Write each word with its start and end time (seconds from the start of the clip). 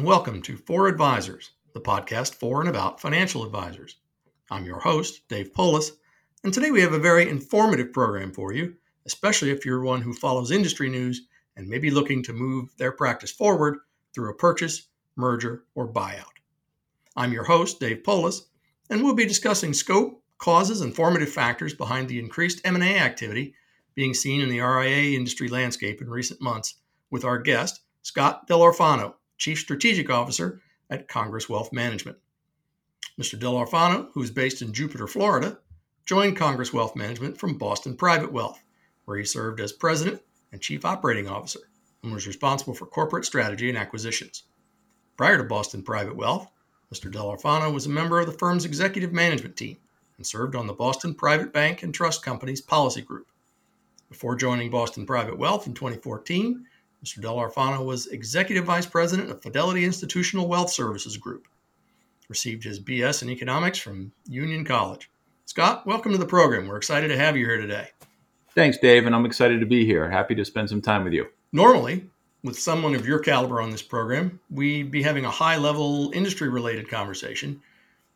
And 0.00 0.06
welcome 0.06 0.40
to 0.40 0.56
For 0.56 0.88
Advisors, 0.88 1.50
the 1.74 1.80
podcast 1.82 2.34
for 2.34 2.60
and 2.60 2.70
about 2.70 3.02
financial 3.02 3.44
advisors. 3.44 3.96
I'm 4.50 4.64
your 4.64 4.80
host, 4.80 5.28
Dave 5.28 5.52
Polis, 5.52 5.92
and 6.42 6.54
today 6.54 6.70
we 6.70 6.80
have 6.80 6.94
a 6.94 6.98
very 6.98 7.28
informative 7.28 7.92
program 7.92 8.32
for 8.32 8.50
you, 8.50 8.76
especially 9.04 9.50
if 9.50 9.66
you're 9.66 9.82
one 9.82 10.00
who 10.00 10.14
follows 10.14 10.52
industry 10.52 10.88
news 10.88 11.26
and 11.54 11.68
may 11.68 11.76
be 11.76 11.90
looking 11.90 12.22
to 12.22 12.32
move 12.32 12.74
their 12.78 12.92
practice 12.92 13.30
forward 13.30 13.80
through 14.14 14.30
a 14.30 14.34
purchase, 14.34 14.88
merger, 15.16 15.64
or 15.74 15.86
buyout. 15.86 16.38
I'm 17.14 17.34
your 17.34 17.44
host, 17.44 17.78
Dave 17.78 18.02
Polis, 18.02 18.46
and 18.88 19.04
we'll 19.04 19.12
be 19.12 19.26
discussing 19.26 19.74
scope, 19.74 20.22
causes, 20.38 20.80
and 20.80 20.96
formative 20.96 21.30
factors 21.30 21.74
behind 21.74 22.08
the 22.08 22.18
increased 22.18 22.62
M&A 22.64 22.96
activity 22.96 23.54
being 23.94 24.14
seen 24.14 24.40
in 24.40 24.48
the 24.48 24.60
RIA 24.60 25.14
industry 25.14 25.48
landscape 25.48 26.00
in 26.00 26.08
recent 26.08 26.40
months 26.40 26.76
with 27.10 27.22
our 27.22 27.36
guest, 27.36 27.82
Scott 28.00 28.48
Dell'Orfano, 28.48 29.16
Chief 29.40 29.58
Strategic 29.58 30.10
Officer 30.10 30.60
at 30.90 31.08
Congress 31.08 31.48
Wealth 31.48 31.72
Management. 31.72 32.18
Mr. 33.18 33.40
Dell'Orfano, 33.40 34.08
who 34.12 34.22
is 34.22 34.30
based 34.30 34.60
in 34.60 34.74
Jupiter, 34.74 35.06
Florida, 35.06 35.58
joined 36.04 36.36
Congress 36.36 36.74
Wealth 36.74 36.94
Management 36.94 37.38
from 37.38 37.56
Boston 37.56 37.96
Private 37.96 38.30
Wealth, 38.30 38.62
where 39.06 39.16
he 39.16 39.24
served 39.24 39.58
as 39.60 39.72
President 39.72 40.20
and 40.52 40.60
Chief 40.60 40.84
Operating 40.84 41.26
Officer 41.26 41.60
and 42.02 42.12
was 42.12 42.26
responsible 42.26 42.74
for 42.74 42.84
corporate 42.84 43.24
strategy 43.24 43.70
and 43.70 43.78
acquisitions. 43.78 44.42
Prior 45.16 45.38
to 45.38 45.44
Boston 45.44 45.82
Private 45.82 46.16
Wealth, 46.16 46.46
Mr. 46.92 47.10
Dell'Orfano 47.10 47.72
was 47.72 47.86
a 47.86 47.90
member 47.90 48.20
of 48.20 48.26
the 48.26 48.38
firm's 48.38 48.66
executive 48.66 49.14
management 49.14 49.56
team 49.56 49.78
and 50.18 50.26
served 50.26 50.54
on 50.54 50.66
the 50.66 50.74
Boston 50.74 51.14
Private 51.14 51.50
Bank 51.50 51.82
and 51.82 51.94
Trust 51.94 52.22
Company's 52.22 52.60
policy 52.60 53.00
group. 53.00 53.28
Before 54.10 54.36
joining 54.36 54.70
Boston 54.70 55.06
Private 55.06 55.38
Wealth 55.38 55.66
in 55.66 55.72
2014, 55.72 56.66
Mr. 57.04 57.18
Dell'Orfano 57.18 57.84
was 57.84 58.08
Executive 58.08 58.66
Vice 58.66 58.84
President 58.84 59.30
of 59.30 59.42
Fidelity 59.42 59.84
Institutional 59.84 60.46
Wealth 60.46 60.70
Services 60.70 61.16
Group. 61.16 61.48
Received 62.28 62.62
his 62.62 62.78
BS 62.78 63.22
in 63.22 63.30
economics 63.30 63.78
from 63.78 64.12
Union 64.28 64.66
College. 64.66 65.10
Scott, 65.46 65.86
welcome 65.86 66.12
to 66.12 66.18
the 66.18 66.26
program. 66.26 66.68
We're 66.68 66.76
excited 66.76 67.08
to 67.08 67.16
have 67.16 67.38
you 67.38 67.46
here 67.46 67.56
today. 67.56 67.88
Thanks, 68.54 68.76
Dave, 68.76 69.06
and 69.06 69.14
I'm 69.14 69.24
excited 69.24 69.60
to 69.60 69.66
be 69.66 69.86
here. 69.86 70.10
Happy 70.10 70.34
to 70.34 70.44
spend 70.44 70.68
some 70.68 70.82
time 70.82 71.04
with 71.04 71.14
you. 71.14 71.26
Normally, 71.52 72.04
with 72.44 72.58
someone 72.58 72.94
of 72.94 73.06
your 73.06 73.18
caliber 73.18 73.62
on 73.62 73.70
this 73.70 73.82
program, 73.82 74.38
we'd 74.50 74.90
be 74.90 75.02
having 75.02 75.24
a 75.24 75.30
high 75.30 75.56
level 75.56 76.10
industry 76.14 76.50
related 76.50 76.88
conversation, 76.88 77.62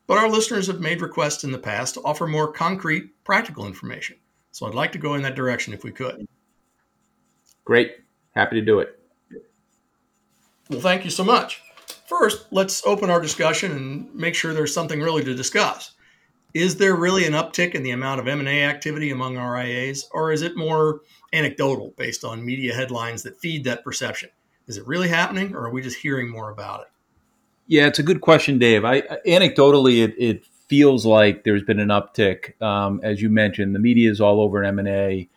but 0.06 0.18
our 0.18 0.28
listeners 0.28 0.66
have 0.66 0.80
made 0.80 1.00
requests 1.00 1.44
in 1.44 1.52
the 1.52 1.58
past 1.58 1.94
to 1.94 2.02
offer 2.02 2.26
more 2.26 2.52
concrete, 2.52 3.10
practical 3.24 3.66
information. 3.66 4.16
So 4.52 4.66
I'd 4.66 4.74
like 4.74 4.92
to 4.92 4.98
go 4.98 5.14
in 5.14 5.22
that 5.22 5.34
direction 5.36 5.72
if 5.72 5.84
we 5.84 5.90
could. 5.90 6.26
Great. 7.64 8.03
Happy 8.34 8.58
to 8.58 8.64
do 8.64 8.80
it. 8.80 8.98
Well, 10.70 10.80
thank 10.80 11.04
you 11.04 11.10
so 11.10 11.24
much. 11.24 11.62
First, 12.06 12.46
let's 12.50 12.84
open 12.86 13.10
our 13.10 13.20
discussion 13.20 13.72
and 13.72 14.14
make 14.14 14.34
sure 14.34 14.52
there's 14.52 14.74
something 14.74 15.00
really 15.00 15.24
to 15.24 15.34
discuss. 15.34 15.92
Is 16.52 16.76
there 16.76 16.94
really 16.94 17.26
an 17.26 17.32
uptick 17.32 17.74
in 17.74 17.82
the 17.82 17.90
amount 17.90 18.20
of 18.20 18.28
M&A 18.28 18.64
activity 18.64 19.10
among 19.10 19.36
RIAs, 19.36 20.08
or 20.12 20.30
is 20.30 20.42
it 20.42 20.56
more 20.56 21.00
anecdotal 21.32 21.92
based 21.96 22.24
on 22.24 22.44
media 22.44 22.74
headlines 22.74 23.22
that 23.24 23.38
feed 23.40 23.64
that 23.64 23.82
perception? 23.82 24.30
Is 24.68 24.76
it 24.76 24.86
really 24.86 25.08
happening, 25.08 25.54
or 25.54 25.66
are 25.66 25.70
we 25.70 25.82
just 25.82 25.98
hearing 25.98 26.30
more 26.30 26.50
about 26.50 26.82
it? 26.82 26.86
Yeah, 27.66 27.86
it's 27.86 27.98
a 27.98 28.04
good 28.04 28.20
question, 28.20 28.58
Dave. 28.58 28.84
I 28.84 29.00
anecdotally, 29.26 30.04
it, 30.04 30.14
it 30.18 30.46
feels 30.68 31.04
like 31.04 31.44
there's 31.44 31.62
been 31.62 31.80
an 31.80 31.88
uptick. 31.88 32.60
Um, 32.62 33.00
as 33.02 33.20
you 33.20 33.30
mentioned, 33.30 33.74
the 33.74 33.80
media 33.80 34.10
is 34.10 34.20
all 34.20 34.40
over 34.40 34.62
M&A 34.62 35.28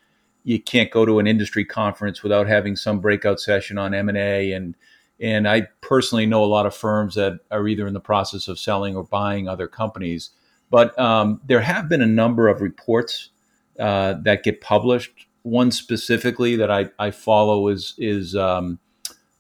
you 0.48 0.62
can't 0.62 0.92
go 0.92 1.04
to 1.04 1.20
an 1.20 1.28
industry 1.28 1.66
conference 1.66 2.24
without 2.24 2.48
having 2.48 2.78
some 2.78 3.02
breakout 3.02 3.38
session 3.38 3.78
on 3.78 3.94
M&A 3.94 4.54
and 4.54 4.76
and 5.20 5.48
I 5.48 5.64
personally 5.82 6.26
know 6.28 6.44
a 6.44 6.46
lot 6.46 6.68
of 6.68 6.76
firms 6.76 7.16
that 7.16 7.40
are 7.50 7.68
either 7.68 7.88
in 7.88 7.94
the 7.94 8.00
process 8.00 8.48
of 8.48 8.60
selling 8.60 8.96
or 8.96 9.04
buying 9.04 9.48
other 9.48 9.68
companies. 9.68 10.30
But 10.70 10.98
um, 11.00 11.42
there 11.44 11.62
have 11.62 11.90
been 11.90 12.04
a 12.04 12.08
number 12.08 12.48
of 12.48 12.62
reports 12.62 13.32
uh, 13.80 14.14
that 14.22 14.44
get 14.44 14.62
published. 14.62 15.26
One 15.42 15.72
specifically 15.72 16.56
that 16.58 16.70
I, 16.70 16.90
I 17.00 17.10
follow 17.12 17.68
is 17.68 17.96
is 17.98 18.36
um, 18.36 18.80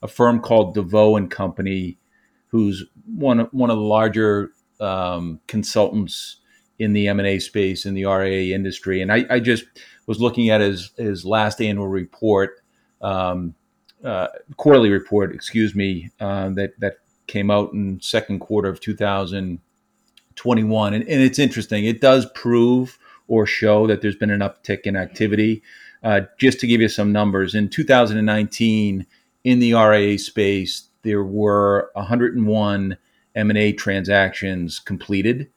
a 0.01 0.07
firm 0.07 0.39
called 0.39 0.74
DeVoe 0.74 1.16
and 1.16 1.29
Company, 1.29 2.00
who's 2.47 2.84
one 3.06 3.41
one 3.51 3.69
of 3.69 3.78
the 3.78 3.84
larger 3.84 4.51
um, 4.79 5.39
consultants 5.45 6.38
in 6.79 6.93
the 6.93 7.07
M 7.07 7.19
and 7.19 7.27
A 7.27 7.39
space 7.39 7.85
in 7.85 7.93
the 7.93 8.05
RIA 8.05 8.55
industry. 8.55 9.01
And 9.01 9.11
I, 9.11 9.25
I 9.29 9.39
just 9.39 9.65
was 10.05 10.21
looking 10.21 10.49
at 10.49 10.61
his 10.61 10.91
his 10.97 11.25
last 11.25 11.61
annual 11.61 11.88
report, 11.88 12.61
um, 13.01 13.55
uh, 14.03 14.27
quarterly 14.57 14.89
report, 14.89 15.33
excuse 15.33 15.75
me, 15.75 16.11
uh, 16.19 16.49
that 16.49 16.79
that 16.79 16.97
came 17.27 17.51
out 17.51 17.73
in 17.73 17.99
second 18.01 18.39
quarter 18.39 18.69
of 18.69 18.79
2021, 18.79 20.93
and, 20.93 21.07
and 21.07 21.21
it's 21.21 21.39
interesting. 21.39 21.85
It 21.85 22.01
does 22.01 22.25
prove 22.33 22.97
or 23.27 23.45
show 23.45 23.85
that 23.88 24.01
there's 24.01 24.15
been 24.15 24.31
an 24.31 24.39
uptick 24.39 24.81
in 24.81 24.95
activity. 24.95 25.61
Uh, 26.03 26.21
just 26.38 26.59
to 26.61 26.67
give 26.67 26.79
you 26.79 26.88
some 26.88 27.11
numbers, 27.11 27.53
in 27.53 27.69
2019, 27.69 29.05
in 29.44 29.59
the 29.59 29.73
RIA 29.73 30.17
space, 30.17 30.88
there 31.03 31.23
were 31.23 31.91
101 31.94 32.97
M&A 33.35 33.73
transactions 33.73 34.79
completed. 34.79 35.51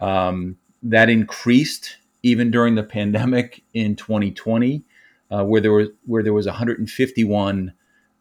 Um, 0.00 0.56
that 0.90 1.08
increased 1.10 1.96
even 2.22 2.50
during 2.50 2.74
the 2.74 2.82
pandemic 2.82 3.62
in 3.74 3.96
2020, 3.96 4.82
uh, 5.30 5.44
where 5.44 5.60
there 5.60 5.72
was 5.72 5.88
where 6.04 6.22
there 6.22 6.32
was 6.32 6.46
151 6.46 7.72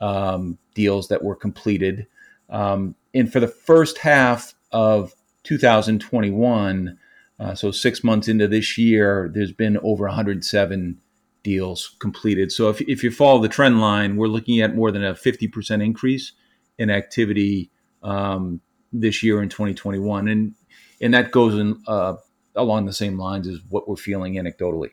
um, 0.02 0.58
deals 0.74 1.08
that 1.08 1.24
were 1.24 1.36
completed, 1.36 2.08
um, 2.50 2.96
and 3.14 3.32
for 3.32 3.40
the 3.40 3.48
first 3.48 4.00
half 4.00 4.54
of 4.72 5.14
2021, 5.44 6.98
uh, 7.40 7.56
so 7.56 7.72
six 7.72 8.04
months 8.04 8.28
into 8.28 8.48
this 8.48 8.78
year, 8.78 9.32
there's 9.34 9.52
been 9.52 9.78
over 9.78 10.06
107 10.06 11.00
deals 11.44 11.96
completed. 12.00 12.52
So 12.52 12.70
if 12.70 12.82
if 12.82 13.04
you 13.04 13.12
follow 13.12 13.42
the 13.42 13.50
trend 13.50 13.80
line, 13.80 14.18
we're 14.18 14.28
looking 14.28 14.60
at 14.62 14.76
more 14.76 14.92
than 14.92 15.04
a 15.04 15.14
50% 15.14 15.84
increase 15.84 16.34
in 16.78 16.90
activity 16.90 17.70
um, 18.04 18.62
this 18.92 19.24
year 19.24 19.42
in 19.42 19.50
2021, 19.50 20.28
and 20.28 20.56
and 21.02 21.14
that 21.14 21.32
goes 21.32 21.56
in 21.56 21.82
uh, 21.88 22.16
along 22.56 22.86
the 22.86 22.94
same 22.94 23.18
lines 23.18 23.48
as 23.48 23.60
what 23.70 23.88
we're 23.88 23.96
feeling 23.96 24.36
anecdotally. 24.36 24.92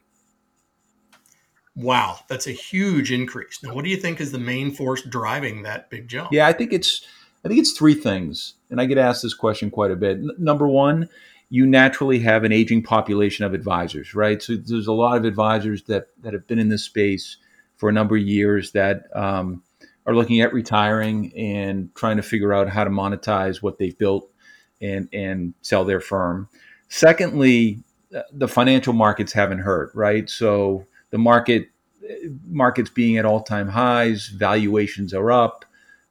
Wow, 1.74 2.18
that's 2.28 2.46
a 2.46 2.52
huge 2.52 3.10
increase. 3.10 3.62
Now, 3.62 3.74
what 3.74 3.84
do 3.84 3.90
you 3.90 3.96
think 3.96 4.20
is 4.20 4.32
the 4.32 4.38
main 4.38 4.72
force 4.72 5.02
driving 5.02 5.62
that 5.62 5.88
big 5.88 6.06
jump? 6.06 6.30
Yeah, 6.32 6.46
I 6.46 6.52
think 6.52 6.72
it's 6.72 7.06
I 7.44 7.48
think 7.48 7.60
it's 7.60 7.72
three 7.72 7.94
things, 7.94 8.54
and 8.70 8.80
I 8.80 8.84
get 8.84 8.98
asked 8.98 9.22
this 9.22 9.34
question 9.34 9.70
quite 9.70 9.90
a 9.90 9.96
bit. 9.96 10.18
N- 10.18 10.30
number 10.38 10.68
one, 10.68 11.08
you 11.48 11.66
naturally 11.66 12.20
have 12.20 12.44
an 12.44 12.52
aging 12.52 12.82
population 12.82 13.44
of 13.44 13.54
advisors, 13.54 14.14
right? 14.14 14.42
So 14.42 14.56
there's 14.56 14.86
a 14.86 14.92
lot 14.92 15.16
of 15.16 15.24
advisors 15.24 15.84
that 15.84 16.08
that 16.22 16.34
have 16.34 16.46
been 16.46 16.58
in 16.58 16.68
this 16.68 16.84
space 16.84 17.38
for 17.76 17.88
a 17.88 17.92
number 17.92 18.16
of 18.16 18.22
years 18.22 18.72
that 18.72 19.04
um, 19.14 19.62
are 20.06 20.14
looking 20.14 20.40
at 20.40 20.52
retiring 20.52 21.32
and 21.36 21.94
trying 21.94 22.16
to 22.16 22.22
figure 22.22 22.52
out 22.52 22.68
how 22.68 22.84
to 22.84 22.90
monetize 22.90 23.62
what 23.62 23.78
they've 23.78 23.96
built 23.96 24.30
and 24.80 25.08
and 25.12 25.54
sell 25.62 25.84
their 25.84 26.00
firm. 26.00 26.48
Secondly, 26.94 27.82
the 28.34 28.46
financial 28.46 28.92
markets 28.92 29.32
haven't 29.32 29.60
hurt, 29.60 29.90
right? 29.94 30.28
So 30.28 30.86
the 31.08 31.16
market 31.16 31.68
markets 32.46 32.90
being 32.90 33.16
at 33.16 33.24
all 33.24 33.42
time 33.42 33.66
highs, 33.66 34.26
valuations 34.26 35.14
are 35.14 35.32
up. 35.32 35.64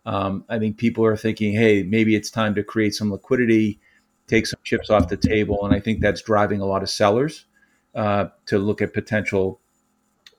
Um, 0.07 0.43
I 0.49 0.57
think 0.57 0.77
people 0.77 1.05
are 1.05 1.15
thinking, 1.15 1.53
hey, 1.53 1.83
maybe 1.83 2.15
it's 2.15 2.31
time 2.31 2.55
to 2.55 2.63
create 2.63 2.95
some 2.95 3.11
liquidity, 3.11 3.79
take 4.25 4.47
some 4.47 4.59
chips 4.63 4.89
off 4.89 5.07
the 5.07 5.17
table, 5.17 5.63
and 5.63 5.75
I 5.75 5.79
think 5.79 6.01
that's 6.01 6.23
driving 6.23 6.61
a 6.61 6.65
lot 6.65 6.81
of 6.81 6.89
sellers 6.89 7.45
uh, 7.93 8.29
to 8.47 8.57
look 8.57 8.81
at 8.81 8.91
potential, 8.91 9.61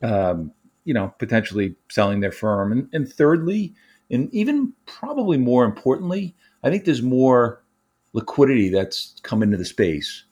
um, 0.03 0.51
you 0.85 0.93
know, 0.93 1.15
potentially 1.21 1.77
selling 1.89 2.19
their 2.19 2.33
firm. 2.33 2.73
And, 2.73 2.89
and 2.93 3.09
thirdly, 3.09 3.75
and 4.11 4.29
even 4.35 4.73
probably 4.87 5.39
more 5.39 5.65
importantly, 5.65 6.35
I 6.65 6.71
think 6.71 6.85
there's 6.85 7.01
more 7.01 7.63
liquidity 8.13 8.71
that's 8.71 9.15
come 9.23 9.45
into 9.45 9.57
the 9.57 9.65
space 9.65 10.25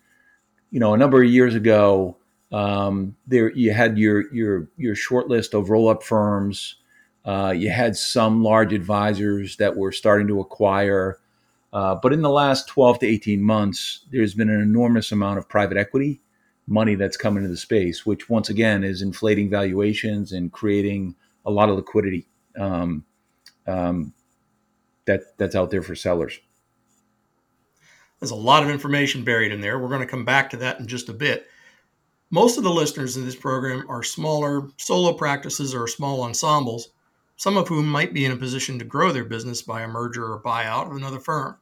you 0.70 0.80
know, 0.80 0.94
a 0.94 0.98
number 0.98 1.22
of 1.22 1.28
years 1.28 1.54
ago, 1.54 2.16
um, 2.52 3.16
there 3.26 3.50
you 3.52 3.72
had 3.72 3.98
your 3.98 4.32
your 4.32 4.68
your 4.76 4.94
short 4.94 5.28
list 5.28 5.54
of 5.54 5.70
roll 5.70 5.88
up 5.88 6.02
firms. 6.02 6.76
Uh, 7.24 7.52
you 7.56 7.70
had 7.70 7.96
some 7.96 8.42
large 8.42 8.72
advisors 8.72 9.56
that 9.56 9.76
were 9.76 9.92
starting 9.92 10.26
to 10.26 10.40
acquire, 10.40 11.18
uh, 11.72 11.94
but 11.94 12.12
in 12.12 12.22
the 12.22 12.30
last 12.30 12.66
12 12.68 13.00
to 13.00 13.06
18 13.06 13.42
months, 13.42 14.06
there's 14.10 14.34
been 14.34 14.48
an 14.48 14.60
enormous 14.60 15.12
amount 15.12 15.38
of 15.38 15.46
private 15.46 15.76
equity 15.76 16.20
money 16.66 16.94
that's 16.94 17.16
come 17.16 17.36
into 17.36 17.48
the 17.48 17.56
space, 17.56 18.06
which 18.06 18.30
once 18.30 18.48
again 18.48 18.84
is 18.84 19.02
inflating 19.02 19.50
valuations 19.50 20.32
and 20.32 20.52
creating 20.52 21.14
a 21.44 21.50
lot 21.50 21.68
of 21.68 21.76
liquidity 21.76 22.26
um, 22.58 23.04
um, 23.66 24.14
that 25.04 25.36
that's 25.36 25.54
out 25.54 25.70
there 25.70 25.82
for 25.82 25.94
sellers. 25.94 26.38
There's 28.20 28.30
a 28.30 28.36
lot 28.36 28.62
of 28.62 28.68
information 28.70 29.24
buried 29.24 29.50
in 29.50 29.60
there. 29.60 29.78
We're 29.78 29.88
going 29.88 30.00
to 30.00 30.06
come 30.06 30.24
back 30.24 30.50
to 30.50 30.58
that 30.58 30.78
in 30.78 30.86
just 30.86 31.08
a 31.08 31.14
bit. 31.14 31.46
Most 32.30 32.58
of 32.58 32.64
the 32.64 32.70
listeners 32.70 33.16
in 33.16 33.24
this 33.24 33.34
program 33.34 33.84
are 33.88 34.02
smaller 34.02 34.68
solo 34.76 35.14
practices 35.14 35.74
or 35.74 35.88
small 35.88 36.22
ensembles. 36.22 36.90
some 37.40 37.56
of 37.56 37.68
whom 37.68 37.86
might 37.86 38.12
be 38.12 38.26
in 38.26 38.32
a 38.32 38.36
position 38.36 38.78
to 38.78 38.84
grow 38.84 39.12
their 39.12 39.24
business 39.24 39.62
by 39.62 39.80
a 39.80 39.88
merger 39.88 40.30
or 40.30 40.42
buyout 40.42 40.90
of 40.90 40.96
another 40.96 41.18
firm. 41.18 41.56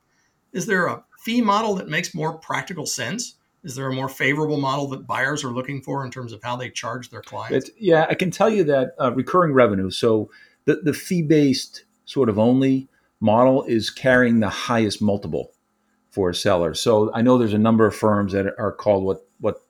Is 0.53 0.67
there 0.67 0.89
a 0.89 1.05
fee 1.21 1.41
model 1.41 1.77
that 1.77 1.89
makes 1.89 2.17
more 2.17 2.37
practical 2.37 2.85
sense? 2.85 3.37
Is 3.63 3.77
there 3.77 3.87
a 3.87 3.95
more 3.95 4.09
favorable 4.09 4.57
model 4.57 4.89
that 4.89 5.07
buyers 5.07 5.45
are 5.45 5.53
looking 5.53 5.81
for 5.81 6.05
in 6.05 6.11
terms 6.11 6.33
of 6.33 6.43
how 6.43 6.57
they 6.57 6.69
charge 6.69 7.11
their 7.11 7.23
clients? 7.23 7.69
It's, 7.69 7.79
yeah, 7.79 8.07
I 8.11 8.15
can 8.15 8.33
tell 8.33 8.51
you 8.51 8.65
that 8.65 8.97
uh, 9.01 9.13
recurring 9.13 9.53
revenue. 9.53 9.89
So 9.93 10.33
the, 10.65 10.81
the 10.83 10.93
fee 10.93 11.23
based 11.23 11.85
sort 12.07 12.29
of 12.29 12.41
only 12.41 12.89
model 13.21 13.63
is 13.63 13.89
carrying 13.89 14.41
the 14.41 14.49
highest 14.49 15.01
multiple 15.01 15.53
for 16.11 16.31
a 16.31 16.35
seller. 16.35 16.75
So 16.75 17.13
I 17.15 17.23
know 17.23 17.39
there's 17.39 17.53
a 17.53 17.59
number 17.59 17.87
of 17.87 17.95
firms 17.95 18.33
that 18.33 18.47
are 18.59 18.73
called 18.73 19.05
what 19.05 19.27
what 19.41 19.63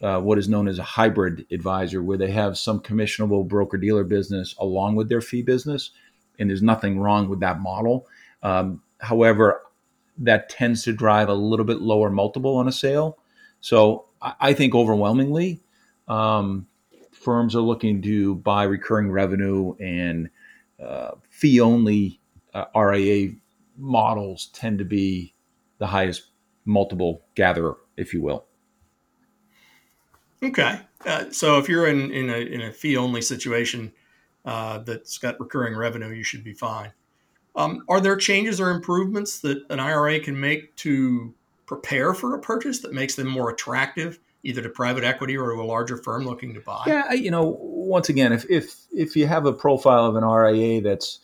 uh, 0.00 0.20
what 0.20 0.38
is 0.38 0.48
known 0.48 0.68
as 0.68 0.78
a 0.78 0.84
hybrid 0.84 1.46
advisor, 1.50 2.02
where 2.02 2.18
they 2.18 2.30
have 2.30 2.56
some 2.56 2.80
commissionable 2.80 3.46
broker 3.46 3.76
dealer 3.76 4.04
business 4.04 4.54
along 4.58 4.94
with 4.96 5.08
their 5.08 5.20
fee 5.20 5.42
business, 5.42 5.90
and 6.38 6.48
there's 6.48 6.62
nothing 6.62 7.00
wrong 7.00 7.28
with 7.28 7.40
that 7.40 7.60
model. 7.60 8.06
Um, 8.42 8.82
however, 8.98 9.62
that 10.18 10.48
tends 10.48 10.82
to 10.84 10.92
drive 10.92 11.28
a 11.28 11.34
little 11.34 11.64
bit 11.64 11.80
lower 11.80 12.10
multiple 12.10 12.56
on 12.56 12.68
a 12.68 12.72
sale. 12.72 13.18
So 13.60 14.06
I, 14.20 14.34
I 14.40 14.52
think 14.52 14.74
overwhelmingly, 14.74 15.62
um, 16.06 16.66
firms 17.12 17.54
are 17.54 17.60
looking 17.60 18.02
to 18.02 18.36
buy 18.36 18.64
recurring 18.64 19.10
revenue 19.10 19.74
and 19.80 20.30
uh, 20.82 21.12
fee 21.28 21.60
only 21.60 22.20
uh, 22.54 22.64
RIA 22.74 23.32
models 23.76 24.46
tend 24.52 24.78
to 24.78 24.84
be 24.84 25.34
the 25.78 25.86
highest 25.86 26.30
multiple 26.64 27.22
gatherer, 27.34 27.78
if 27.96 28.12
you 28.12 28.22
will. 28.22 28.44
Okay, 30.42 30.80
uh, 31.04 31.24
so 31.30 31.58
if 31.58 31.68
you're 31.68 31.88
in 31.88 32.12
in 32.12 32.30
a, 32.30 32.38
in 32.38 32.60
a 32.60 32.72
fee 32.72 32.96
only 32.96 33.22
situation 33.22 33.92
uh, 34.44 34.78
that's 34.78 35.18
got 35.18 35.38
recurring 35.40 35.76
revenue, 35.76 36.10
you 36.10 36.22
should 36.22 36.44
be 36.44 36.52
fine. 36.52 36.92
Um, 37.56 37.82
are 37.88 38.00
there 38.00 38.16
changes 38.16 38.60
or 38.60 38.70
improvements 38.70 39.40
that 39.40 39.64
an 39.70 39.80
IRA 39.80 40.20
can 40.20 40.38
make 40.38 40.76
to 40.76 41.34
prepare 41.66 42.14
for 42.14 42.36
a 42.36 42.40
purchase 42.40 42.78
that 42.80 42.92
makes 42.92 43.16
them 43.16 43.26
more 43.26 43.50
attractive, 43.50 44.20
either 44.44 44.62
to 44.62 44.68
private 44.68 45.02
equity 45.02 45.36
or 45.36 45.50
to 45.52 45.60
a 45.60 45.64
larger 45.64 45.96
firm 45.96 46.24
looking 46.24 46.54
to 46.54 46.60
buy? 46.60 46.84
Yeah, 46.86 47.12
you 47.12 47.32
know, 47.32 47.58
once 47.60 48.08
again, 48.08 48.32
if 48.32 48.48
if 48.48 48.76
if 48.92 49.16
you 49.16 49.26
have 49.26 49.44
a 49.44 49.52
profile 49.52 50.06
of 50.06 50.14
an 50.14 50.24
RIA 50.24 50.80
that's 50.80 51.20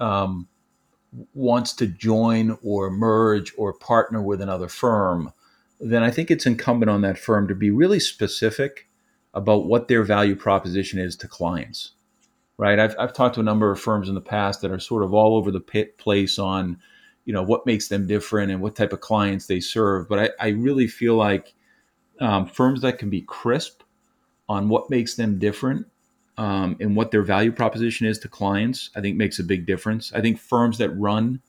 um, 0.00 0.48
wants 1.34 1.72
to 1.74 1.86
join 1.86 2.58
or 2.62 2.90
merge 2.90 3.52
or 3.56 3.72
partner 3.72 4.22
with 4.22 4.40
another 4.40 4.68
firm, 4.68 5.32
then 5.80 6.02
I 6.02 6.10
think 6.10 6.30
it's 6.30 6.46
incumbent 6.46 6.90
on 6.90 7.02
that 7.02 7.18
firm 7.18 7.48
to 7.48 7.54
be 7.54 7.70
really 7.70 8.00
specific 8.00 8.88
about 9.34 9.66
what 9.66 9.88
their 9.88 10.02
value 10.02 10.34
proposition 10.34 10.98
is 10.98 11.16
to 11.16 11.28
clients. 11.28 11.92
Right? 12.58 12.78
I've, 12.78 12.96
I've 12.98 13.12
talked 13.12 13.34
to 13.34 13.40
a 13.40 13.44
number 13.44 13.70
of 13.70 13.78
firms 13.78 14.08
in 14.08 14.14
the 14.14 14.20
past 14.20 14.62
that 14.62 14.70
are 14.70 14.80
sort 14.80 15.04
of 15.04 15.12
all 15.12 15.36
over 15.36 15.50
the 15.50 15.60
pit 15.60 15.98
place 15.98 16.38
on, 16.38 16.78
you 17.26 17.34
know, 17.34 17.42
what 17.42 17.66
makes 17.66 17.88
them 17.88 18.06
different 18.06 18.50
and 18.50 18.62
what 18.62 18.74
type 18.74 18.94
of 18.94 19.00
clients 19.00 19.46
they 19.46 19.60
serve. 19.60 20.08
But 20.08 20.18
I, 20.18 20.46
I 20.46 20.48
really 20.48 20.86
feel 20.86 21.16
like 21.16 21.52
um, 22.18 22.46
firms 22.46 22.80
that 22.80 22.98
can 22.98 23.10
be 23.10 23.20
crisp 23.20 23.82
on 24.48 24.70
what 24.70 24.88
makes 24.88 25.16
them 25.16 25.38
different 25.38 25.86
um, 26.38 26.76
and 26.80 26.94
what 26.96 27.10
their 27.10 27.22
value 27.22 27.52
proposition 27.52 28.06
is 28.06 28.18
to 28.20 28.28
clients, 28.28 28.90
I 28.94 29.00
think 29.00 29.16
makes 29.16 29.38
a 29.38 29.44
big 29.44 29.66
difference. 29.66 30.12
I 30.12 30.20
think 30.20 30.38
firms 30.38 30.78
that 30.78 30.90
run 30.90 31.40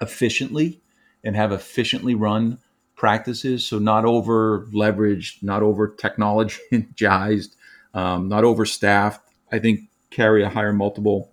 efficiently 0.00 0.80
and 1.24 1.36
have 1.36 1.52
efficiently 1.52 2.14
run 2.14 2.58
practices, 2.96 3.66
so 3.66 3.78
not 3.78 4.04
over 4.04 4.66
leveraged, 4.72 5.42
not 5.42 5.62
over 5.62 5.88
technologized, 5.88 7.56
um, 7.94 8.28
not 8.28 8.44
overstaffed, 8.44 9.20
I 9.52 9.58
think 9.58 9.80
carry 10.10 10.42
a 10.42 10.48
higher 10.48 10.72
multiple. 10.72 11.32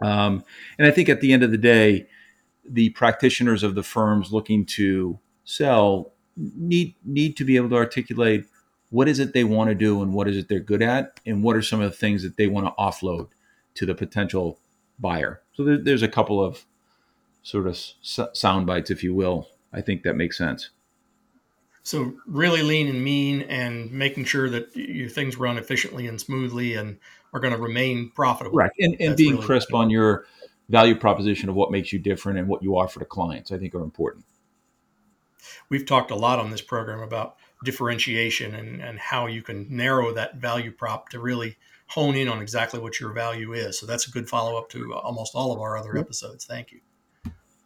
Um, 0.00 0.44
and 0.78 0.86
I 0.86 0.90
think 0.90 1.08
at 1.08 1.20
the 1.20 1.32
end 1.32 1.42
of 1.42 1.50
the 1.50 1.58
day, 1.58 2.08
the 2.68 2.90
practitioners 2.90 3.62
of 3.62 3.74
the 3.74 3.82
firms 3.82 4.32
looking 4.32 4.64
to 4.66 5.18
sell 5.44 6.12
need 6.36 6.94
need 7.04 7.36
to 7.36 7.44
be 7.44 7.56
able 7.56 7.68
to 7.68 7.76
articulate 7.76 8.46
what 8.92 9.08
is 9.08 9.18
it 9.18 9.32
they 9.32 9.42
want 9.42 9.70
to 9.70 9.74
do 9.74 10.02
and 10.02 10.12
what 10.12 10.28
is 10.28 10.36
it 10.36 10.48
they're 10.48 10.60
good 10.60 10.82
at 10.82 11.18
and 11.24 11.42
what 11.42 11.56
are 11.56 11.62
some 11.62 11.80
of 11.80 11.90
the 11.90 11.96
things 11.96 12.22
that 12.22 12.36
they 12.36 12.46
want 12.46 12.66
to 12.66 12.72
offload 12.78 13.28
to 13.74 13.86
the 13.86 13.94
potential 13.94 14.60
buyer. 14.98 15.40
So 15.54 15.64
there, 15.64 15.78
there's 15.78 16.02
a 16.02 16.08
couple 16.08 16.44
of 16.44 16.66
sort 17.42 17.66
of 17.66 17.78
sound 18.02 18.66
bites 18.66 18.90
if 18.90 19.02
you 19.02 19.14
will. 19.14 19.48
I 19.72 19.80
think 19.80 20.02
that 20.02 20.14
makes 20.14 20.36
sense. 20.36 20.68
So 21.82 22.12
really 22.26 22.62
lean 22.62 22.86
and 22.86 23.02
mean 23.02 23.40
and 23.42 23.90
making 23.90 24.26
sure 24.26 24.50
that 24.50 24.76
your 24.76 25.08
things 25.08 25.38
run 25.38 25.56
efficiently 25.56 26.06
and 26.06 26.20
smoothly 26.20 26.74
and 26.74 26.98
are 27.32 27.40
going 27.40 27.54
to 27.54 27.60
remain 27.60 28.10
profitable. 28.10 28.58
Right 28.58 28.70
and, 28.78 28.94
and 29.00 29.16
being 29.16 29.36
really 29.36 29.46
crisp 29.46 29.72
on 29.72 29.88
your 29.88 30.26
value 30.68 30.94
proposition 30.94 31.48
of 31.48 31.54
what 31.54 31.70
makes 31.70 31.94
you 31.94 31.98
different 31.98 32.38
and 32.38 32.46
what 32.46 32.62
you 32.62 32.76
offer 32.78 33.00
to 33.00 33.06
clients 33.06 33.50
i 33.50 33.58
think 33.58 33.74
are 33.74 33.82
important. 33.82 34.26
We've 35.70 35.86
talked 35.86 36.10
a 36.10 36.14
lot 36.14 36.38
on 36.38 36.50
this 36.50 36.60
program 36.60 37.00
about 37.00 37.36
differentiation 37.64 38.54
and, 38.54 38.80
and 38.80 38.98
how 38.98 39.26
you 39.26 39.42
can 39.42 39.66
narrow 39.68 40.12
that 40.12 40.36
value 40.36 40.72
prop 40.72 41.08
to 41.10 41.20
really 41.20 41.56
hone 41.88 42.14
in 42.16 42.28
on 42.28 42.40
exactly 42.40 42.80
what 42.80 42.98
your 42.98 43.12
value 43.12 43.52
is. 43.52 43.78
So 43.78 43.86
that's 43.86 44.06
a 44.06 44.10
good 44.10 44.28
follow 44.28 44.56
up 44.56 44.70
to 44.70 44.94
almost 44.94 45.34
all 45.34 45.52
of 45.52 45.60
our 45.60 45.76
other 45.76 45.96
episodes. 45.98 46.44
Thank 46.46 46.72
you. 46.72 46.80